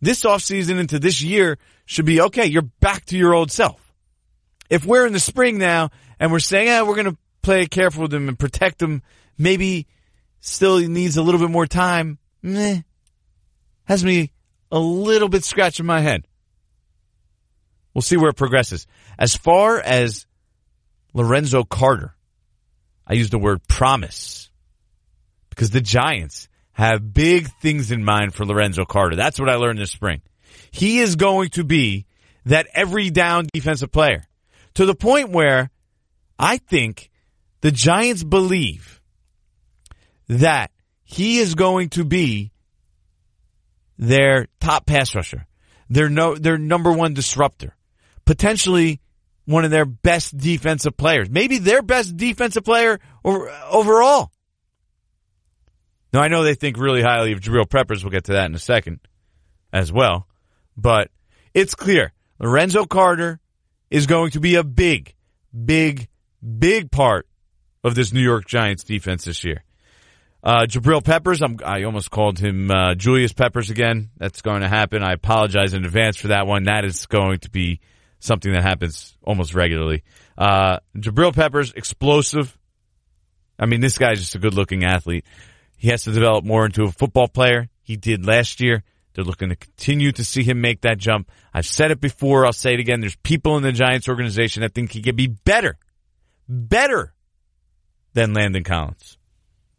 [0.00, 2.46] This offseason into this year should be okay.
[2.46, 3.92] You're back to your old self.
[4.68, 8.02] If we're in the spring now and we're saying, yeah, we're going to play careful
[8.02, 9.02] with him and protect him
[9.36, 9.86] maybe
[10.40, 12.82] still needs a little bit more time, meh,
[13.84, 14.32] has me
[14.70, 16.24] a little bit scratching my head.
[17.94, 18.86] We'll see where it progresses.
[19.18, 20.26] As far as
[21.12, 22.14] Lorenzo Carter,
[23.10, 24.50] I use the word promise
[25.48, 29.16] because the Giants have big things in mind for Lorenzo Carter.
[29.16, 30.22] That's what I learned this spring.
[30.70, 32.06] He is going to be
[32.46, 34.22] that every down defensive player
[34.74, 35.70] to the point where
[36.38, 37.10] I think
[37.62, 39.02] the Giants believe
[40.28, 40.70] that
[41.02, 42.52] he is going to be
[43.98, 45.48] their top pass rusher,
[45.88, 47.74] their no, their number one disruptor,
[48.24, 49.00] potentially
[49.50, 54.30] one of their best defensive players, maybe their best defensive player overall.
[56.12, 58.04] Now I know they think really highly of Jabril Peppers.
[58.04, 59.00] We'll get to that in a second
[59.72, 60.28] as well,
[60.76, 61.10] but
[61.52, 63.40] it's clear Lorenzo Carter
[63.90, 65.14] is going to be a big,
[65.64, 66.08] big,
[66.58, 67.26] big part
[67.82, 69.64] of this New York Giants defense this year.
[70.42, 74.10] Uh, Jabril Peppers, I'm, i almost called him uh, Julius Peppers again.
[74.16, 75.02] That's going to happen.
[75.02, 76.64] I apologize in advance for that one.
[76.64, 77.80] That is going to be
[78.20, 80.04] something that happens almost regularly.
[80.38, 82.56] Uh, Jabril Peppers, explosive.
[83.58, 85.24] I mean, this guy's just a good looking athlete.
[85.76, 87.68] He has to develop more into a football player.
[87.82, 88.84] He did last year.
[89.14, 91.30] They're looking to continue to see him make that jump.
[91.52, 92.46] I've said it before.
[92.46, 93.00] I'll say it again.
[93.00, 95.78] There's people in the Giants organization that think he could be better,
[96.48, 97.12] better
[98.12, 99.18] than Landon Collins.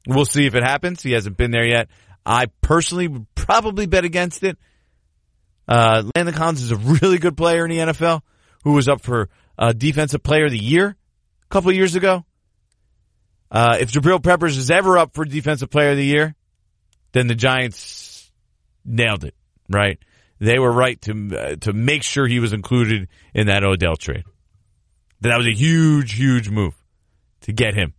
[0.07, 1.01] We'll see if it happens.
[1.01, 1.87] He hasn't been there yet.
[2.25, 4.57] I personally would probably bet against it.
[5.67, 8.21] Uh, Landon Collins is a really good player in the NFL
[8.63, 10.95] who was up for uh, Defensive Player of the Year
[11.43, 12.25] a couple of years ago.
[13.49, 16.35] Uh, if Jabril Peppers is ever up for Defensive Player of the Year,
[17.11, 18.31] then the Giants
[18.85, 19.35] nailed it,
[19.69, 19.99] right?
[20.39, 24.23] They were right to uh, to make sure he was included in that Odell trade.
[25.19, 26.73] That was a huge, huge move
[27.41, 27.93] to get him.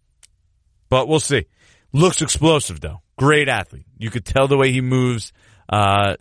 [0.89, 1.47] But we'll see.
[1.93, 3.01] Looks explosive though.
[3.17, 3.87] Great athlete.
[3.97, 5.33] You could tell the way he moves.
[5.69, 6.17] Uh,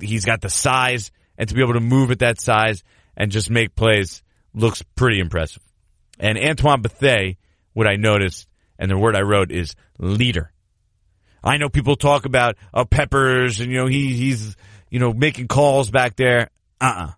[0.00, 2.84] he's got the size and to be able to move at that size
[3.16, 4.22] and just make plays
[4.54, 5.62] looks pretty impressive.
[6.18, 7.34] And Antoine Bethea,
[7.72, 8.48] what I noticed
[8.78, 10.52] and the word I wrote is leader.
[11.42, 14.56] I know people talk about uh, Peppers and you know he he's
[14.90, 16.50] you know making calls back there.
[16.80, 17.04] Uh uh-uh.
[17.04, 17.12] uh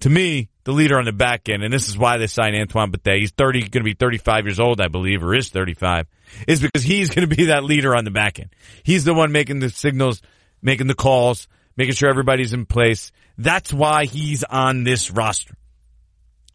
[0.00, 2.90] To me, the leader on the back end, and this is why they signed Antoine
[2.90, 3.18] Bethea.
[3.18, 6.06] He's thirty, going to be thirty-five years old, I believe, or is thirty-five.
[6.46, 8.50] Is because he's going to be that leader on the back end.
[8.84, 10.22] He's the one making the signals,
[10.62, 13.10] making the calls, making sure everybody's in place.
[13.42, 15.54] That's why he's on this roster.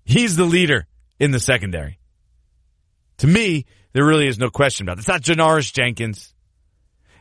[0.06, 0.88] He's the leader
[1.20, 2.00] in the secondary.
[3.18, 5.00] To me, there really is no question about it.
[5.00, 6.34] It's not Janoris Jenkins.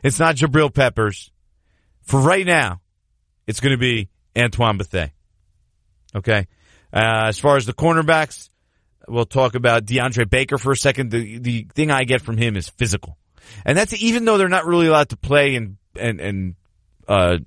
[0.03, 1.31] It's not Jabril Peppers.
[2.03, 2.79] For right now,
[3.45, 5.11] it's going to be Antoine Bethea.
[6.15, 6.47] Okay.
[6.93, 8.49] Uh, as far as the cornerbacks,
[9.09, 11.11] we'll talk about DeAndre Baker for a second.
[11.11, 13.17] The, the thing I get from him is physical.
[13.65, 16.55] And that's even though they're not really allowed to play and, and, and,
[17.05, 17.39] uh,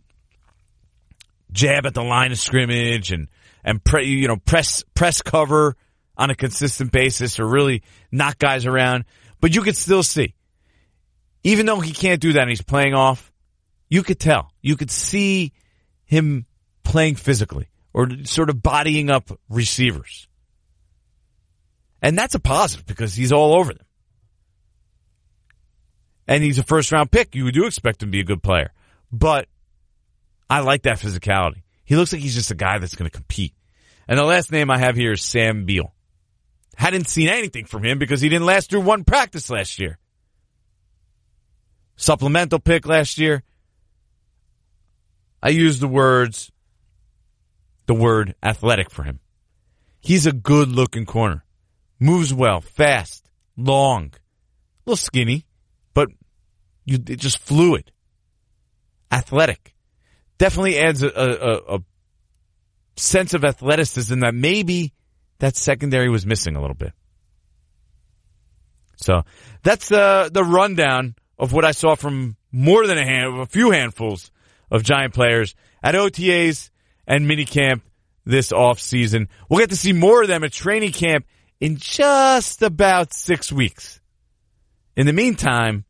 [1.52, 3.28] jab at the line of scrimmage and,
[3.64, 5.76] and pre, you know, press, press cover
[6.16, 7.82] on a consistent basis or really
[8.12, 9.04] knock guys around.
[9.40, 10.34] But you could still see,
[11.42, 13.32] even though he can't do that and he's playing off,
[13.88, 15.52] you could tell, you could see
[16.04, 16.46] him
[16.84, 20.28] playing physically or sort of bodying up receivers.
[22.02, 23.86] And that's a positive because he's all over them.
[26.26, 27.34] And he's a first round pick.
[27.34, 28.72] You do expect him to be a good player.
[29.10, 29.48] But
[30.50, 31.62] I like that physicality.
[31.84, 33.54] He looks like he's just a guy that's going to compete.
[34.08, 35.94] And the last name I have here is Sam Beal.
[36.76, 39.98] Hadn't seen anything from him because he didn't last through one practice last year.
[41.94, 43.44] Supplemental pick last year.
[45.42, 46.50] I used the words,
[47.86, 49.20] the word athletic for him.
[50.00, 51.44] He's a good looking corner.
[52.00, 55.44] Moves well, fast, long, a little skinny,
[55.94, 56.08] but
[56.84, 57.92] you, just fluid.
[59.12, 59.74] Athletic.
[60.40, 61.82] Definitely adds a, a, a
[62.96, 64.94] sense of athleticism that maybe
[65.38, 66.94] that secondary was missing a little bit.
[68.96, 69.24] So
[69.62, 73.70] that's uh, the rundown of what I saw from more than a hand, a few
[73.70, 74.30] handfuls
[74.70, 76.70] of Giant players at OTAs
[77.06, 77.82] and minicamp
[78.24, 79.28] this off season.
[79.50, 81.26] We'll get to see more of them at training camp
[81.60, 84.00] in just about six weeks.
[84.96, 85.84] In the meantime,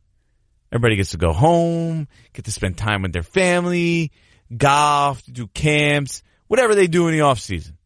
[0.73, 4.11] everybody gets to go home, get to spend time with their family,
[4.55, 7.77] golf, do camps, whatever they do in the off season.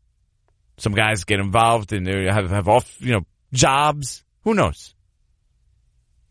[0.79, 4.25] Some guys get involved and they have, have off, you know, jobs.
[4.43, 4.95] Who knows?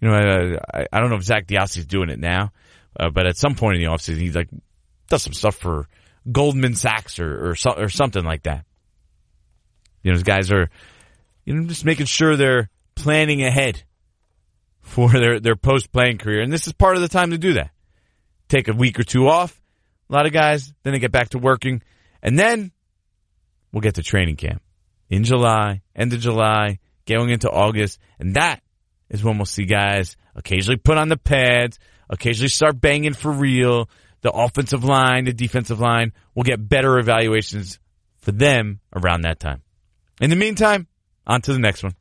[0.02, 2.52] You know, I, I don't know if Zach is doing it now,
[3.00, 4.50] uh, but at some point in the offseason, he like
[5.08, 5.88] does some stuff for
[6.30, 8.66] Goldman Sachs or or, so, or something like that.
[10.02, 10.70] You know, these guys are,
[11.46, 13.84] you know, just making sure they're planning ahead
[14.82, 17.54] for their their post playing career, and this is part of the time to do
[17.54, 17.72] that.
[18.50, 19.60] Take a week or two off.
[20.14, 21.82] A lot of guys, then they get back to working
[22.22, 22.72] and then
[23.72, 24.62] we'll get to training camp
[25.10, 27.98] in July, end of July, going into August.
[28.20, 28.62] And that
[29.10, 31.80] is when we'll see guys occasionally put on the pads,
[32.12, 33.90] occasionally start banging for real.
[34.22, 37.80] The offensive line, the defensive line will get better evaluations
[38.20, 39.64] for them around that time.
[40.22, 40.86] In the meantime,
[41.26, 41.96] on to the next one.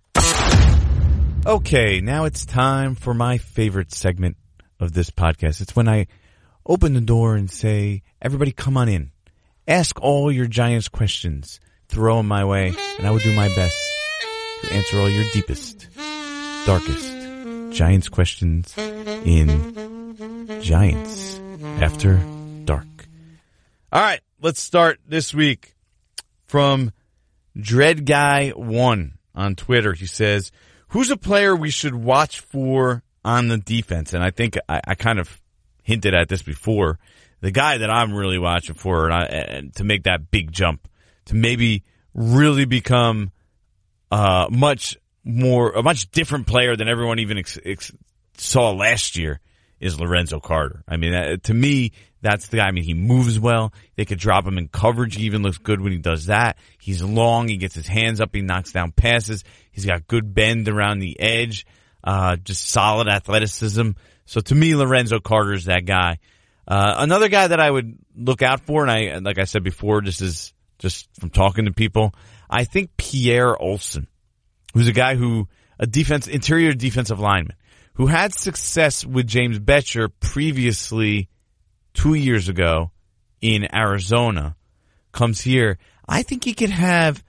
[1.47, 4.37] Okay, now it's time for my favorite segment
[4.79, 5.63] of this podcast.
[5.63, 6.09] It's when I
[6.67, 9.11] open the door and say, everybody come on in.
[9.67, 11.61] Ask all your Giants questions.
[11.89, 13.77] Throw them my way, and I will do my best
[14.63, 15.89] to answer all your deepest,
[16.65, 21.41] darkest Giants questions in Giants
[21.81, 22.19] After
[22.65, 22.87] Dark.
[23.93, 25.75] All right, let's start this week
[26.47, 26.93] from
[27.59, 29.93] Dread Guy One on Twitter.
[29.93, 30.51] He says,
[30.89, 34.95] "Who's a player we should watch for on the defense?" And I think I, I
[34.95, 35.42] kind of
[35.83, 36.99] hinted at this before.
[37.41, 40.89] The guy that I'm really watching for, and, I, and to make that big jump,
[41.27, 41.83] to maybe
[42.15, 43.33] really become
[44.11, 47.93] uh, much more, a much different player than everyone even ex- ex-
[48.37, 49.41] saw last year,
[49.81, 50.85] is Lorenzo Carter.
[50.87, 51.91] I mean, to me,
[52.23, 52.69] that's the guy.
[52.69, 53.73] I mean, he moves well.
[53.97, 55.17] They could drop him in coverage.
[55.17, 56.57] He even looks good when he does that.
[56.81, 57.49] He's long.
[57.49, 58.33] He gets his hands up.
[58.33, 59.43] He knocks down passes.
[59.73, 61.67] He's got good bend around the edge.
[62.05, 63.91] Uh, just solid athleticism.
[64.33, 66.19] So to me, Lorenzo Carter is that guy.
[66.67, 70.01] Uh, another guy that I would look out for, and I, like I said before,
[70.01, 72.15] this is just from talking to people.
[72.49, 74.07] I think Pierre Olson,
[74.73, 77.57] who's a guy who, a defense, interior defensive lineman,
[77.93, 81.29] who had success with James Bettcher previously
[81.93, 82.91] two years ago
[83.43, 84.57] in Arizona,
[85.13, 85.77] comes here.
[86.09, 87.23] I think he could have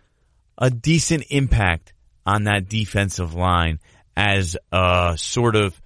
[0.58, 1.94] a decent impact
[2.26, 3.82] on that defensive line
[4.16, 5.82] as a sort of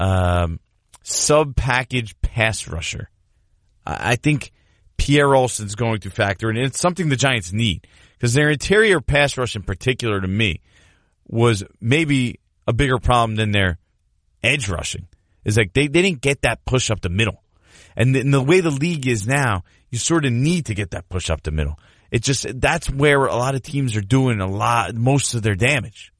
[0.00, 0.58] um,
[1.02, 3.10] sub package pass rusher.
[3.86, 4.52] I think
[4.96, 6.56] Pierre Olson's going to factor in.
[6.56, 7.86] It's something the Giants need
[8.16, 10.60] because their interior pass rush, in particular, to me,
[11.28, 13.78] was maybe a bigger problem than their
[14.42, 15.06] edge rushing.
[15.44, 17.42] Is like they, they didn't get that push up the middle.
[17.96, 20.92] And the, and the way the league is now, you sort of need to get
[20.92, 21.78] that push up the middle.
[22.10, 25.54] It just, that's where a lot of teams are doing a lot, most of their
[25.54, 26.12] damage.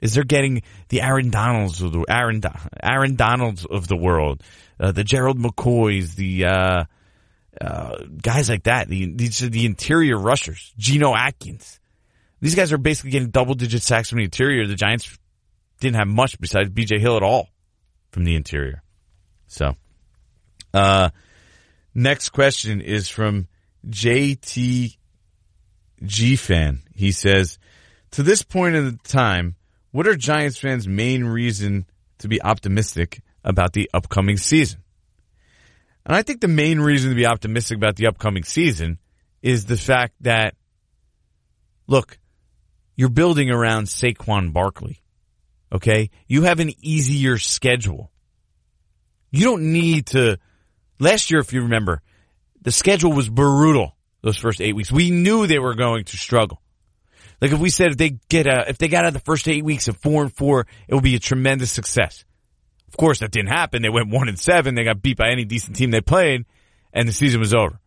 [0.00, 2.42] Is they're getting the Aaron Donalds of the Aaron
[2.82, 4.42] Aaron Donalds of the world,
[4.78, 6.84] uh, the Gerald McCoys, the uh,
[7.60, 8.88] uh, guys like that.
[8.88, 10.72] The, these are the interior rushers.
[10.76, 11.80] Geno Atkins.
[12.40, 14.66] These guys are basically getting double digit sacks from the interior.
[14.66, 15.18] The Giants
[15.80, 16.98] didn't have much besides B.J.
[16.98, 17.48] Hill at all
[18.10, 18.82] from the interior.
[19.46, 19.76] So,
[20.72, 21.10] uh,
[21.94, 23.48] next question is from
[23.88, 24.96] JTG
[26.38, 26.82] fan.
[26.94, 27.58] He says,
[28.12, 29.56] to this point in the time,
[29.94, 31.86] what are Giants fans' main reason
[32.18, 34.82] to be optimistic about the upcoming season?
[36.04, 38.98] And I think the main reason to be optimistic about the upcoming season
[39.40, 40.56] is the fact that,
[41.86, 42.18] look,
[42.96, 45.00] you're building around Saquon Barkley.
[45.72, 46.10] Okay?
[46.26, 48.10] You have an easier schedule.
[49.30, 50.40] You don't need to.
[50.98, 52.02] Last year, if you remember,
[52.62, 54.90] the schedule was brutal those first eight weeks.
[54.90, 56.60] We knew they were going to struggle.
[57.44, 59.62] Like if we said if they get a, if they got out the first eight
[59.62, 62.24] weeks of four and four, it would be a tremendous success.
[62.88, 63.82] Of course, that didn't happen.
[63.82, 64.74] They went one and seven.
[64.74, 66.46] They got beat by any decent team they played,
[66.94, 67.78] and the season was over.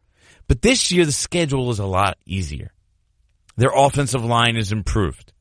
[0.47, 2.71] But this year, the schedule is a lot easier.
[3.55, 5.33] Their offensive line is improved.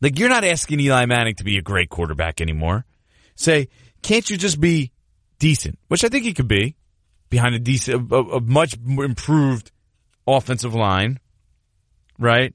[0.00, 2.86] Like you're not asking Eli Manning to be a great quarterback anymore.
[3.34, 3.68] Say,
[4.00, 4.90] can't you just be
[5.38, 5.78] decent?
[5.88, 6.76] Which I think he could be
[7.28, 9.70] behind a decent, a, a much improved
[10.26, 11.20] offensive line,
[12.18, 12.54] right?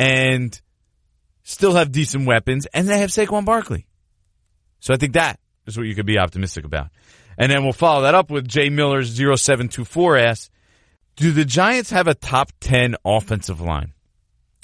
[0.00, 0.58] And
[1.42, 3.86] still have decent weapons, and they have Saquon Barkley.
[4.78, 6.88] So I think that is what you could be optimistic about.
[7.36, 10.50] And then we'll follow that up with Jay Miller's 0724 asks,
[11.16, 13.92] do the Giants have a top 10 offensive line?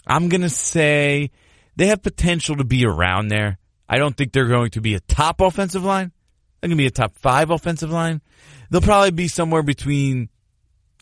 [0.06, 1.30] I'm going to say
[1.76, 3.58] they have potential to be around there.
[3.88, 6.12] I don't think they're going to be a top offensive line.
[6.60, 8.22] They're going to be a top five offensive line.
[8.70, 10.30] They'll probably be somewhere between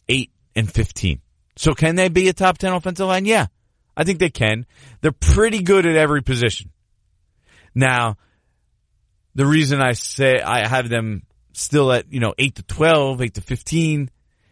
[0.08, 1.20] eight and 15.
[1.56, 3.24] So can they be a top 10 offensive line?
[3.24, 3.46] Yeah,
[3.96, 4.66] I think they can.
[5.00, 6.70] They're pretty good at every position.
[7.74, 8.16] Now,
[9.34, 13.34] the reason I say I have them still at, you know, 8 to 12, 8
[13.34, 14.10] to 15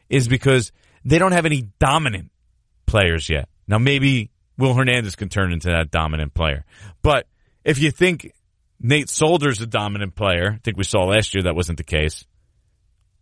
[0.09, 0.73] is because
[1.05, 2.31] they don't have any dominant
[2.87, 3.49] players yet.
[3.67, 6.65] Now maybe Will Hernandez can turn into that dominant player.
[7.03, 7.27] But
[7.65, 8.33] if you think
[8.81, 12.27] Nate Solder's a dominant player, I think we saw last year that wasn't the case.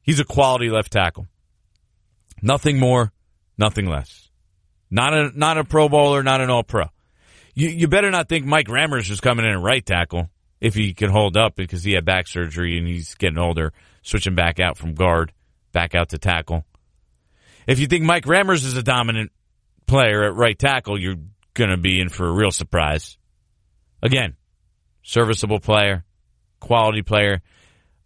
[0.03, 1.27] He's a quality left tackle.
[2.43, 3.12] Nothing more,
[3.59, 4.30] nothing less.
[4.91, 6.86] Not a not a Pro Bowler, not an All Pro.
[7.55, 10.30] You you better not think Mike Remmers is coming in at right tackle
[10.61, 13.72] if he can hold up because he had back surgery and he's getting older,
[14.03, 15.32] switching back out from guard,
[15.72, 16.64] back out to tackle.
[17.66, 19.32] If you think Mike Remmers is a dominant
[19.86, 21.16] player at right tackle, you're
[21.55, 23.16] going to be in for a real surprise.
[24.03, 24.36] Again,
[25.03, 26.05] serviceable player,
[26.59, 27.43] quality player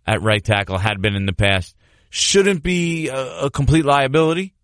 [0.06, 1.76] at right tackle, had been in the past.
[2.10, 4.54] Shouldn't be a, a complete liability,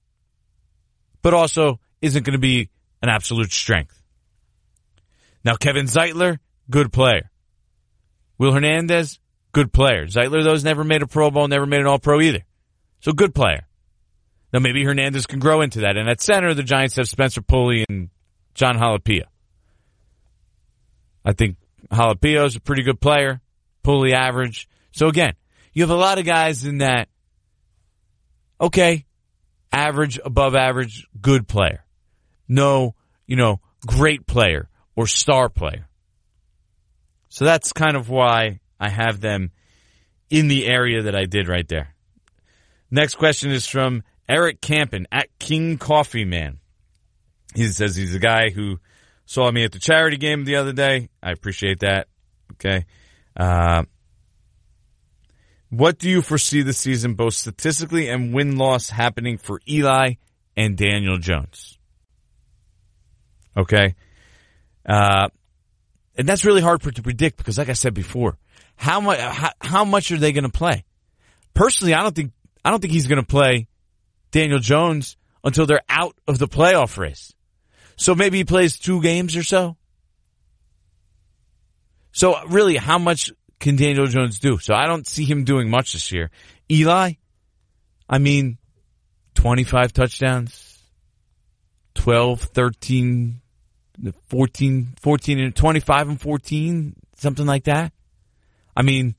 [1.23, 2.71] but also isn't going to be
[3.03, 4.01] an absolute strength.
[5.45, 6.39] Now, Kevin Zeitler
[6.71, 7.31] good player.
[8.39, 9.19] Will Hernandez,
[9.53, 10.07] good player.
[10.07, 12.45] Zeitler, those never made a Pro Bowl, never made an All Pro either.
[13.01, 13.67] So good player.
[14.53, 15.97] Now maybe Hernandez can grow into that.
[15.97, 18.09] And at center, the Giants have Spencer Pulley and
[18.55, 19.25] John Halapio.
[21.25, 21.57] I think
[21.91, 23.41] Halapio is a pretty good player.
[23.83, 24.69] Pulley average.
[24.93, 25.35] So again,
[25.73, 27.09] you have a lot of guys in that,
[28.61, 29.05] okay,
[29.73, 31.85] average, above average, good player.
[32.51, 32.97] No,
[33.29, 35.87] you know, great player or star player.
[37.29, 39.53] So that's kind of why I have them
[40.29, 41.95] in the area that I did right there.
[42.91, 46.59] Next question is from Eric Campen at King Coffee Man.
[47.55, 48.81] He says he's a guy who
[49.27, 51.09] saw me at the charity game the other day.
[51.23, 52.09] I appreciate that.
[52.55, 52.85] Okay.
[53.37, 53.85] Uh,
[55.69, 60.15] what do you foresee the season, both statistically and win loss, happening for Eli
[60.57, 61.79] and Daniel Jones?
[63.57, 63.95] Okay.
[64.87, 65.29] Uh,
[66.17, 68.39] and that's really hard for, to predict because, like I said before,
[68.77, 70.85] how much how, how much are they going to play?
[71.55, 72.33] Personally, I don't think
[72.65, 73.69] I don't think he's going to play
[74.31, 77.33] Daniel Jones until they're out of the playoff race.
[77.97, 79.77] So maybe he plays two games or so.
[82.13, 84.59] So really, how much can Daniel Jones do?
[84.59, 86.31] So I don't see him doing much this year.
[86.71, 87.13] Eli,
[88.09, 88.59] I mean,
[89.35, 90.79] 25 touchdowns,
[91.95, 93.40] 12, 13,
[94.29, 97.93] 14, 14 and 25 and 14, something like that.
[98.77, 99.15] I mean,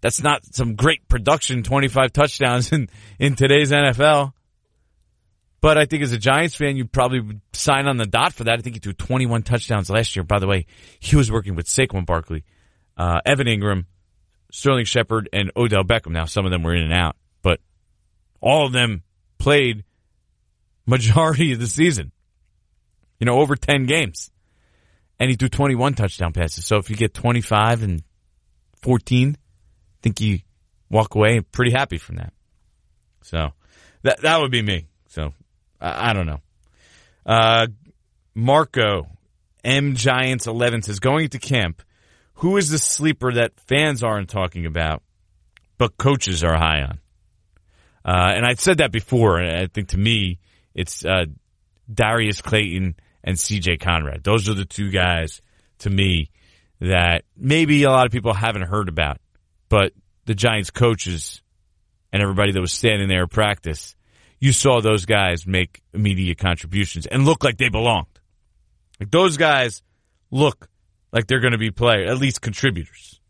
[0.00, 4.32] that's not some great production, 25 touchdowns in, in today's NFL.
[5.60, 8.44] But I think as a Giants fan, you probably would sign on the dot for
[8.44, 8.58] that.
[8.58, 10.22] I think he threw 21 touchdowns last year.
[10.22, 10.66] By the way,
[11.00, 12.44] he was working with Saquon Barkley,
[12.96, 13.84] uh, Evan Engram,
[14.50, 16.12] Sterling Shepard, and Odell Beckham.
[16.12, 17.60] Now, some of them were in and out, but
[18.40, 19.02] all of them
[19.38, 19.84] played
[20.86, 22.10] majority of the season.
[23.20, 24.30] You know, over 10 games.
[25.18, 26.66] And he threw 21 touchdown passes.
[26.66, 28.02] So if you get 25 and
[28.82, 29.38] 14, I
[30.02, 30.40] think you
[30.90, 32.32] walk away pretty happy from that.
[33.22, 33.50] So
[34.02, 34.86] that, that would be me.
[35.08, 35.34] So
[35.80, 36.40] I, I don't know.
[37.26, 37.66] Uh,
[38.34, 39.06] Marco
[39.62, 41.82] M Giants 11 says going to camp.
[42.34, 45.02] Who is the sleeper that fans aren't talking about,
[45.76, 46.98] but coaches are high on?
[48.02, 49.38] Uh, and I said that before.
[49.40, 50.38] I think to me,
[50.74, 51.26] it's uh,
[51.92, 54.24] Darius Slayton and CJ Conrad.
[54.24, 55.40] Those are the two guys
[55.80, 56.30] to me
[56.80, 59.18] that maybe a lot of people haven't heard about,
[59.68, 59.92] but
[60.24, 61.42] the Giants coaches
[62.12, 63.94] and everybody that was standing there at practice,
[64.38, 68.06] you saw those guys make immediate contributions and look like they belonged.
[68.98, 69.82] Like those guys
[70.30, 70.68] look
[71.12, 73.20] like they're going to be player, at least contributors.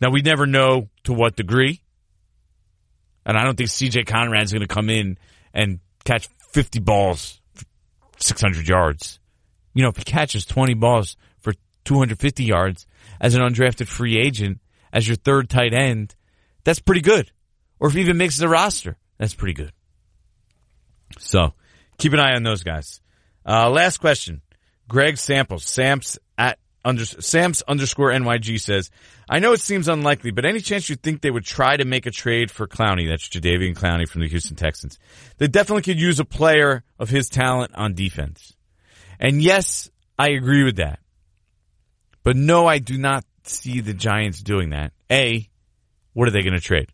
[0.00, 1.82] Now we never know to what degree.
[3.26, 5.18] And I don't think CJ Conrad's going to come in
[5.52, 7.39] and catch 50 balls
[8.20, 9.18] 600 yards.
[9.74, 11.54] You know, if he catches 20 balls for
[11.84, 12.86] 250 yards
[13.20, 14.60] as an undrafted free agent,
[14.92, 16.14] as your third tight end,
[16.64, 17.30] that's pretty good.
[17.78, 19.72] Or if he even makes the roster, that's pretty good.
[21.18, 21.54] So
[21.98, 23.00] keep an eye on those guys.
[23.46, 24.42] Uh, last question.
[24.88, 28.90] Greg Samples, Samps at under, Samps underscore NYG says,
[29.28, 32.06] I know it seems unlikely, but any chance you think they would try to make
[32.06, 33.08] a trade for Clowney?
[33.08, 34.98] That's Jadeveon Clowney from the Houston Texans.
[35.38, 38.54] They definitely could use a player of his talent on defense.
[39.18, 41.00] And yes, I agree with that.
[42.22, 44.92] But no, I do not see the Giants doing that.
[45.10, 45.48] A,
[46.12, 46.88] what are they going to trade?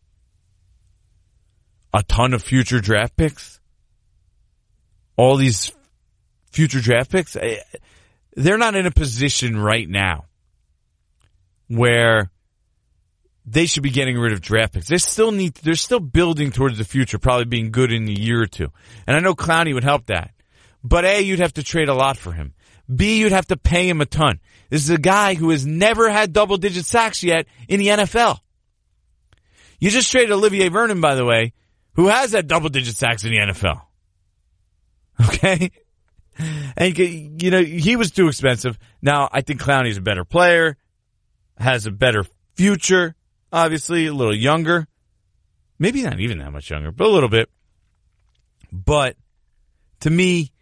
[1.94, 3.60] A ton of future draft picks?
[5.16, 5.72] All these
[6.52, 7.36] future draft picks?
[7.36, 7.60] Eh,
[8.36, 10.26] they're not in a position right now
[11.68, 12.30] where
[13.46, 14.88] they should be getting rid of draft picks.
[14.88, 18.42] They still need, they're still building towards the future, probably being good in a year
[18.42, 18.68] or two.
[19.06, 20.32] And I know Clowney would help that.
[20.84, 22.54] But A, you'd have to trade a lot for him.
[22.94, 24.38] B, you'd have to pay him a ton.
[24.70, 28.38] This is a guy who has never had double digit sacks yet in the NFL.
[29.80, 31.52] You just traded Olivier Vernon, by the way,
[31.94, 33.80] who has had double digit sacks in the NFL.
[35.18, 35.70] Okay?
[36.76, 38.78] And, you know, he was too expensive.
[39.00, 40.76] Now, I think Clowney's a better player,
[41.58, 42.24] has a better
[42.54, 43.14] future,
[43.52, 44.86] obviously, a little younger.
[45.78, 47.48] Maybe not even that much younger, but a little bit.
[48.72, 49.16] But
[50.00, 50.52] to me,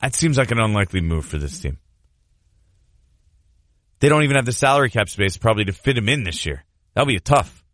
[0.00, 1.78] that seems like an unlikely move for this team.
[4.00, 6.64] They don't even have the salary cap space probably to fit him in this year.
[6.94, 7.64] That'll be tough.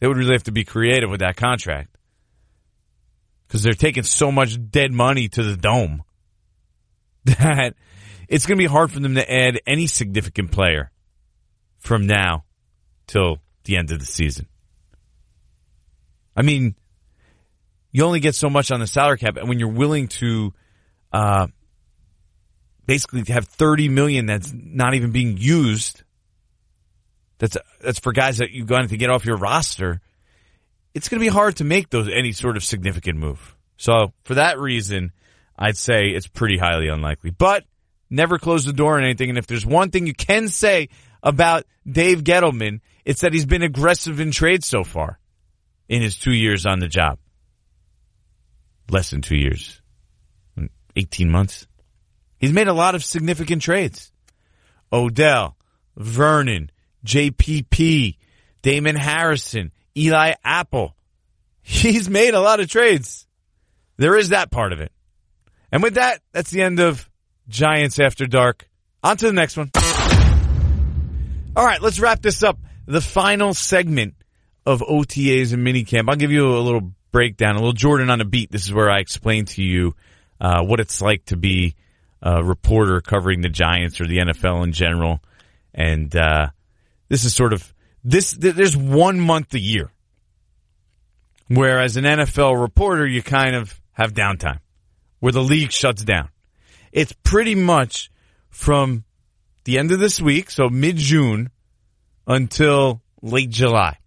[0.00, 1.96] They would really have to be creative with that contract
[3.46, 6.02] because they're taking so much dead money to the dome
[7.38, 7.74] that
[8.28, 10.90] it's going to be hard for them to add any significant player
[11.78, 12.44] from now
[13.06, 14.46] till the end of the season.
[16.36, 16.74] I mean,
[17.90, 20.52] you only get so much on the salary cap, and when you're willing to
[21.12, 21.48] uh,
[22.88, 26.02] basically have 30 million that's not even being used.
[27.38, 30.00] That's, that's for guys that you're going to get off your roster.
[30.94, 33.54] It's going to be hard to make those, any sort of significant move.
[33.76, 35.12] So for that reason,
[35.58, 37.64] I'd say it's pretty highly unlikely, but
[38.08, 39.28] never close the door on anything.
[39.28, 40.88] And if there's one thing you can say
[41.22, 45.18] about Dave Gettleman, it's that he's been aggressive in trade so far
[45.88, 47.18] in his two years on the job.
[48.90, 49.82] Less than two years.
[50.96, 51.66] 18 months.
[52.38, 54.12] He's made a lot of significant trades.
[54.92, 55.56] Odell,
[55.96, 56.70] Vernon,
[57.04, 58.16] JPP,
[58.62, 60.94] Damon Harrison, Eli Apple.
[61.62, 63.26] He's made a lot of trades.
[63.96, 64.92] There is that part of it.
[65.70, 67.08] And with that, that's the end of
[67.48, 68.68] Giants After Dark.
[69.02, 69.70] On to the next one.
[71.56, 72.58] All right, let's wrap this up.
[72.86, 74.14] The final segment
[74.64, 76.08] of OTAs and minicamp.
[76.08, 78.50] I'll give you a little breakdown, a little Jordan on a beat.
[78.50, 79.94] This is where I explain to you
[80.40, 81.74] uh, what it's like to be
[82.22, 85.20] a reporter covering the Giants or the NFL in general.
[85.74, 86.48] And uh,
[87.08, 88.32] this is sort of this.
[88.32, 89.90] There's one month a year,
[91.48, 94.58] whereas an NFL reporter, you kind of have downtime,
[95.20, 96.28] where the league shuts down.
[96.92, 98.10] It's pretty much
[98.50, 99.04] from
[99.64, 101.50] the end of this week, so mid June,
[102.26, 103.98] until late July.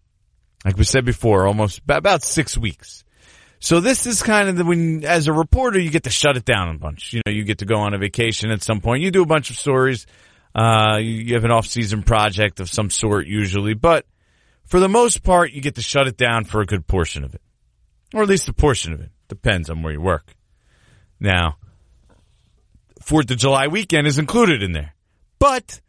[0.66, 3.04] Like we said before, almost about six weeks.
[3.60, 6.46] So this is kind of the, when, as a reporter, you get to shut it
[6.46, 7.14] down a bunch.
[7.14, 9.04] You know, you get to go on a vacation at some point.
[9.04, 10.08] You do a bunch of stories.
[10.54, 14.06] Uh, you have an off-season project of some sort usually, but
[14.66, 17.36] for the most part, you get to shut it down for a good portion of
[17.36, 17.42] it.
[18.14, 19.12] Or at least a portion of it.
[19.28, 20.34] Depends on where you work.
[21.22, 21.58] Now,
[23.02, 24.94] Fourth of July weekend is included in there.
[25.40, 25.80] But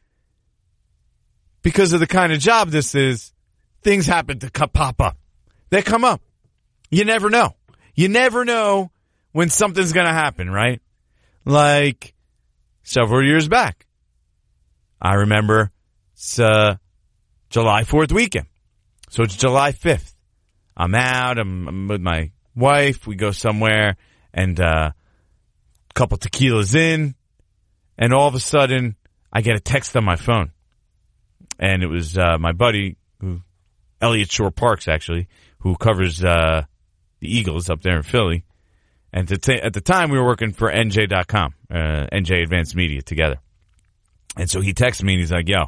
[1.63, 3.33] because of the kind of job this is,
[3.83, 5.17] things happen to pop up.
[5.71, 6.21] They come up.
[6.91, 7.55] You never know.
[7.95, 8.91] You never know
[9.33, 10.81] when something's going to happen, right?
[11.45, 12.15] Like
[12.83, 13.87] several years back.
[15.01, 15.71] I remember
[16.15, 16.77] it's uh,
[17.51, 18.47] July 4th weekend.
[19.11, 20.15] So it's July 5th.
[20.77, 21.39] I'm out.
[21.39, 23.07] I'm, I'm with my wife.
[23.07, 23.97] We go somewhere
[24.33, 24.93] and uh,
[25.95, 27.15] couple tequilas in.
[27.99, 28.97] And all of a sudden,
[29.33, 30.53] I get a text on my phone.
[31.59, 33.41] And it was uh, my buddy, who
[34.01, 35.29] Elliot Shorr-Parks, actually,
[35.59, 36.65] who covers uh,
[37.21, 38.45] the Eagles up there in Philly.
[39.13, 43.37] And t- at the time, we were working for NJ.com, uh, NJ Advanced Media together.
[44.37, 45.67] And so he texted me and he's like, yo,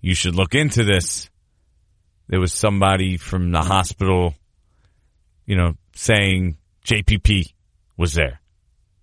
[0.00, 1.30] you should look into this.
[2.28, 4.34] There was somebody from the hospital,
[5.46, 7.54] you know, saying JPP
[7.96, 8.40] was there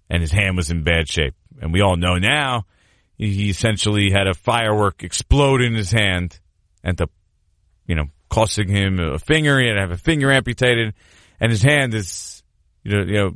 [0.09, 1.35] and his hand was in bad shape.
[1.61, 2.65] And we all know now
[3.17, 6.39] he essentially had a firework explode in his hand
[6.83, 7.07] and the,
[7.87, 9.59] you know, costing him a finger.
[9.59, 10.93] He had to have a finger amputated
[11.39, 12.43] and his hand is,
[12.83, 13.31] you know, you know,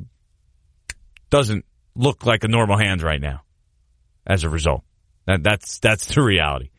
[1.30, 1.64] doesn't
[1.94, 3.42] look like a normal hand right now.
[4.26, 4.84] As a result,
[5.26, 6.70] that that's that's the reality.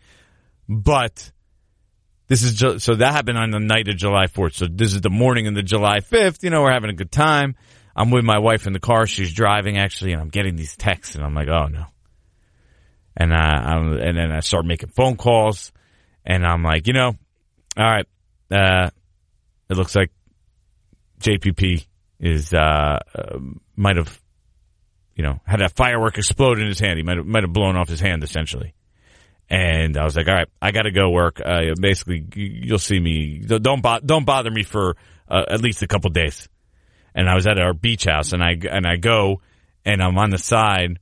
[0.69, 1.31] But
[2.27, 4.53] this is ju- so that happened on the night of July fourth.
[4.55, 6.43] So this is the morning of the July fifth.
[6.43, 7.55] You know, we're having a good time.
[7.95, 9.07] I'm with my wife in the car.
[9.07, 11.85] She's driving actually, and I'm getting these texts, and I'm like, oh no.
[13.15, 15.71] And I, I'm, and then I start making phone calls,
[16.25, 17.13] and I'm like, you know,
[17.77, 18.07] all right,
[18.49, 18.89] uh,
[19.69, 20.11] it looks like
[21.19, 21.85] JPP
[22.19, 23.39] is uh, uh,
[23.75, 24.21] might have
[25.15, 26.97] you know had a firework explode in his hand.
[26.97, 28.73] He might have might have blown off his hand essentially.
[29.49, 31.41] And I was like, all right, I got to go work.
[31.43, 33.39] Uh, basically, you'll see me.
[33.39, 34.95] Don't bo- don't bother me for
[35.27, 36.47] uh, at least a couple days.
[37.13, 39.41] And I was at our beach house, and I and I go,
[39.85, 40.99] and I'm on the side,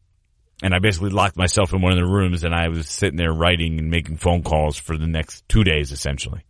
[0.63, 3.31] and I basically locked myself in one of the rooms, and I was sitting there
[3.31, 6.43] writing and making phone calls for the next two days, essentially.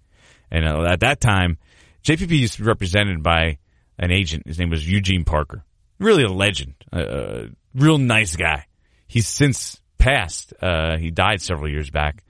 [0.49, 1.57] And uh, at that time,
[2.03, 3.57] JPP is represented by
[3.97, 4.47] an agent.
[4.47, 5.63] His name was Eugene Parker.
[5.99, 6.75] Really a legend.
[6.91, 8.65] A, a real nice guy.
[9.07, 10.53] He's since passed.
[10.61, 12.23] Uh, he died several years back.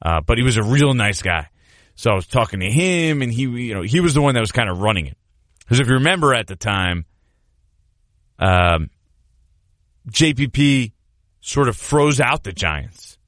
[0.00, 1.48] Uh, but he was a real nice guy.
[1.94, 4.40] So I was talking to him and he, you know, he was the one that
[4.40, 5.16] was kind of running it.
[5.64, 7.06] Because if you remember at the time,
[8.38, 8.90] um,
[10.10, 10.92] JPP
[11.40, 13.18] sort of froze out the Giants.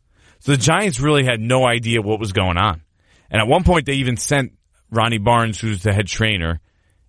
[0.40, 2.82] So the Giants really had no idea what was going on.
[3.30, 4.52] And at one point they even sent
[4.90, 6.60] Ronnie Barnes, who's the head trainer,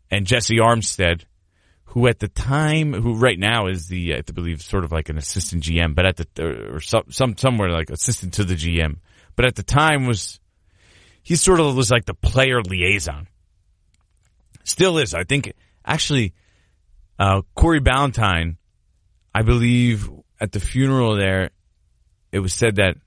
[0.10, 1.24] and Jessie Armstead,
[1.86, 5.18] who at the time, who right now is the, I believe, sort of like an
[5.18, 8.98] assistant GM, but at the, or some, some, somewhere like assistant to the GM,
[9.36, 10.40] but at the time was,
[11.22, 13.28] he sort of was like the player liaison.
[14.66, 15.14] Still is.
[15.14, 15.54] I think
[15.86, 16.34] actually,
[17.18, 18.58] uh, Corey Ballentine,
[19.34, 20.10] I believe
[20.42, 21.52] at the funeral there,
[22.32, 22.98] it was said that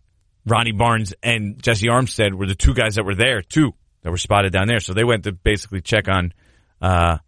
[0.47, 4.17] Ronnie Barnes and Jessie Armstead were the two guys that were there too that were
[4.17, 4.81] spotted down there.
[4.81, 6.33] So they went to basically check on
[6.81, 7.19] uh,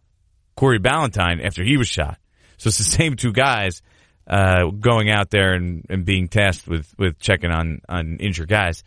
[0.56, 2.18] Corey Ballentine after he was shot.
[2.56, 3.82] So it's the same two guys.
[4.26, 8.84] uh, going out there and, and being tasked with, with checking on, on injured guys.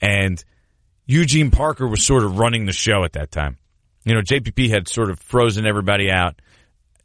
[0.00, 0.42] And
[1.06, 3.56] Eugene Parker was sort of running the show at that time.
[4.04, 6.40] You know, JPP had sort of frozen everybody out.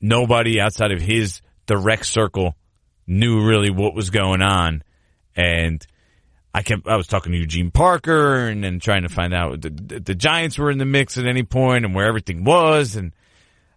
[0.01, 2.55] Nobody outside of his direct circle
[3.07, 4.83] knew really what was going on.
[5.35, 5.85] And
[6.53, 9.69] I kept, I was talking to Eugene Parker and then trying to find out the,
[9.69, 12.95] the Giants were in the mix at any point and where everything was.
[12.95, 13.13] And,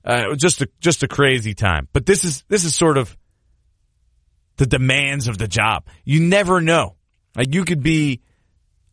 [0.04, 1.88] uh, it was just a, just a crazy time.
[1.92, 3.16] But this is, this is sort of
[4.56, 5.86] the demands of the job.
[6.04, 6.96] You never know.
[7.36, 8.20] Like you could be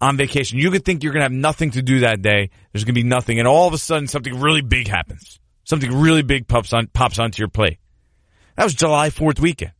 [0.02, 0.60] on vacation.
[0.60, 2.50] You could think you're going to have nothing to do that day.
[2.72, 3.40] There's going to be nothing.
[3.40, 5.40] And all of a sudden something really big happens.
[5.64, 7.78] Something really big pops on, pops onto your plate.
[8.56, 9.74] That was July 4th weekend.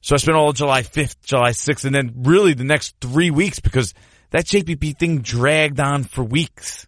[0.00, 3.30] So I spent all of July 5th, July 6th, and then really the next three
[3.30, 3.94] weeks because
[4.30, 6.86] that JPP thing dragged on for weeks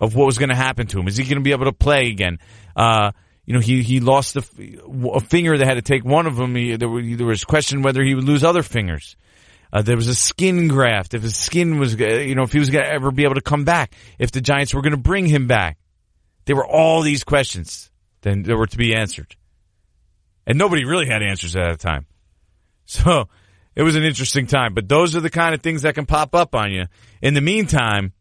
[0.00, 1.06] of what was going to happen to him.
[1.06, 2.38] Is he going to be able to play again?
[2.74, 3.12] Uh,
[3.44, 4.44] you know, he, he lost a,
[5.12, 6.54] a, finger that had to take one of them.
[6.54, 9.16] He, there, were, there was question whether he would lose other fingers.
[9.72, 11.14] Uh, there was a skin graft.
[11.14, 13.40] If his skin was, you know, if he was going to ever be able to
[13.40, 15.78] come back, if the Giants were going to bring him back,
[16.44, 17.90] there were all these questions
[18.22, 19.36] then that were to be answered,
[20.46, 22.06] and nobody really had answers at that time.
[22.86, 23.28] So
[23.76, 24.74] it was an interesting time.
[24.74, 26.86] But those are the kind of things that can pop up on you.
[27.22, 28.12] In the meantime,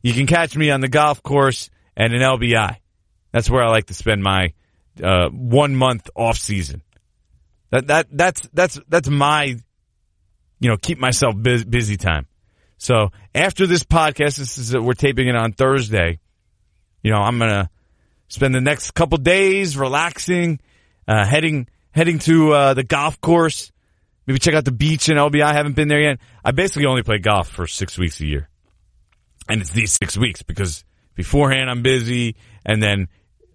[0.00, 2.76] you can catch me on the golf course and an LBI.
[3.32, 4.52] That's where I like to spend my
[5.02, 6.82] uh, one month off season.
[7.70, 9.56] That that that's that's that's my
[10.60, 12.26] you know keep myself busy busy time.
[12.78, 16.20] So after this podcast, this is we're taping it on Thursday.
[17.02, 17.68] You know, I'm gonna
[18.28, 20.60] spend the next couple days relaxing,
[21.08, 23.72] uh, heading heading to uh, the golf course.
[24.26, 25.42] Maybe check out the beach in LBI.
[25.42, 26.20] I haven't been there yet.
[26.44, 28.50] I basically only play golf for six weeks a year
[29.50, 30.84] and it's these six weeks because
[31.14, 33.08] beforehand I'm busy, and then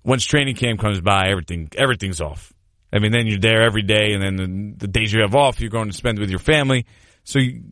[0.04, 2.54] once training camp comes by, everything everything's off.
[2.96, 5.60] I mean, then you're there every day, and then the, the days you have off,
[5.60, 6.86] you're going to spend with your family.
[7.26, 7.64] So you,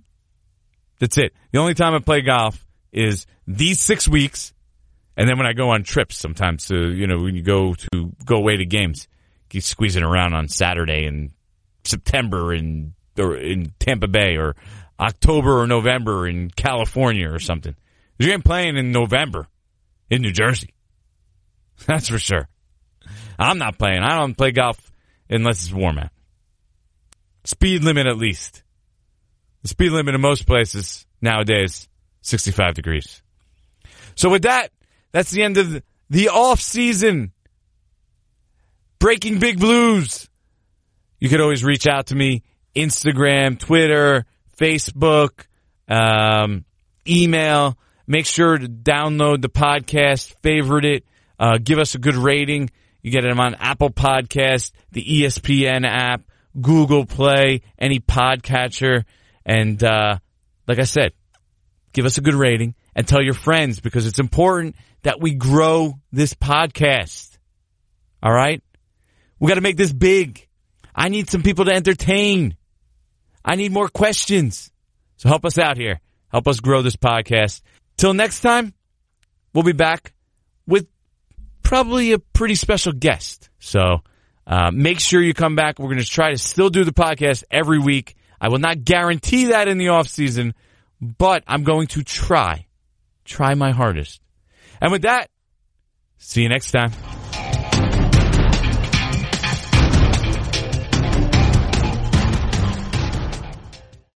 [1.00, 1.34] that's it.
[1.52, 4.54] The only time I play golf is these six weeks,
[5.16, 8.12] and then when I go on trips, sometimes to you know when you go to
[8.26, 9.08] go away to games,
[9.54, 11.32] you squeezing around on Saturday in
[11.86, 14.56] September in or in Tampa Bay or
[15.00, 17.76] October or November in California or something.
[18.20, 19.48] You ain't playing in November
[20.10, 20.74] in New Jersey.
[21.86, 22.50] That's for sure.
[23.40, 24.04] I'm not playing.
[24.04, 24.93] I don't play golf
[25.30, 26.10] unless it's warm out.
[27.46, 28.64] Speed limit at least.
[29.64, 31.88] The speed limit in most places nowadays,
[32.22, 33.22] 65 degrees.
[34.16, 34.72] So with that,
[35.12, 37.32] that's the end of the off season.
[39.00, 40.30] Breaking Big Blues.
[41.20, 42.44] You could always reach out to me.
[42.76, 44.26] Instagram, Twitter,
[44.58, 45.46] Facebook,
[45.88, 46.66] um,
[47.08, 47.78] email.
[48.08, 51.06] Make sure to download the podcast, favorite it,
[51.40, 52.70] uh, give us a good rating.
[53.04, 56.22] You get them on Apple Podcast, the ESPN app,
[56.60, 59.04] Google Play, any podcatcher.
[59.46, 60.20] And uh,
[60.68, 61.12] like I said,
[61.92, 66.00] give us a good rating and tell your friends because it's important that we grow
[66.14, 67.38] this podcast.
[68.24, 68.64] All right?
[69.38, 70.48] We got to make this big.
[70.96, 72.56] I need some people to entertain.
[73.44, 74.72] I need more questions.
[75.18, 76.00] So help us out here.
[76.30, 77.62] Help us grow this podcast.
[77.98, 78.74] Till next time,
[79.54, 80.14] we'll be back
[81.74, 83.50] probably a pretty special guest.
[83.58, 84.04] So
[84.46, 85.80] uh, make sure you come back.
[85.80, 88.16] We're going to try to still do the podcast every week.
[88.40, 90.54] I will not guarantee that in the off season,
[91.02, 92.68] but I'm going to try,
[93.26, 94.22] try my hardest.
[94.82, 95.32] And with that,
[96.20, 96.92] see you next time.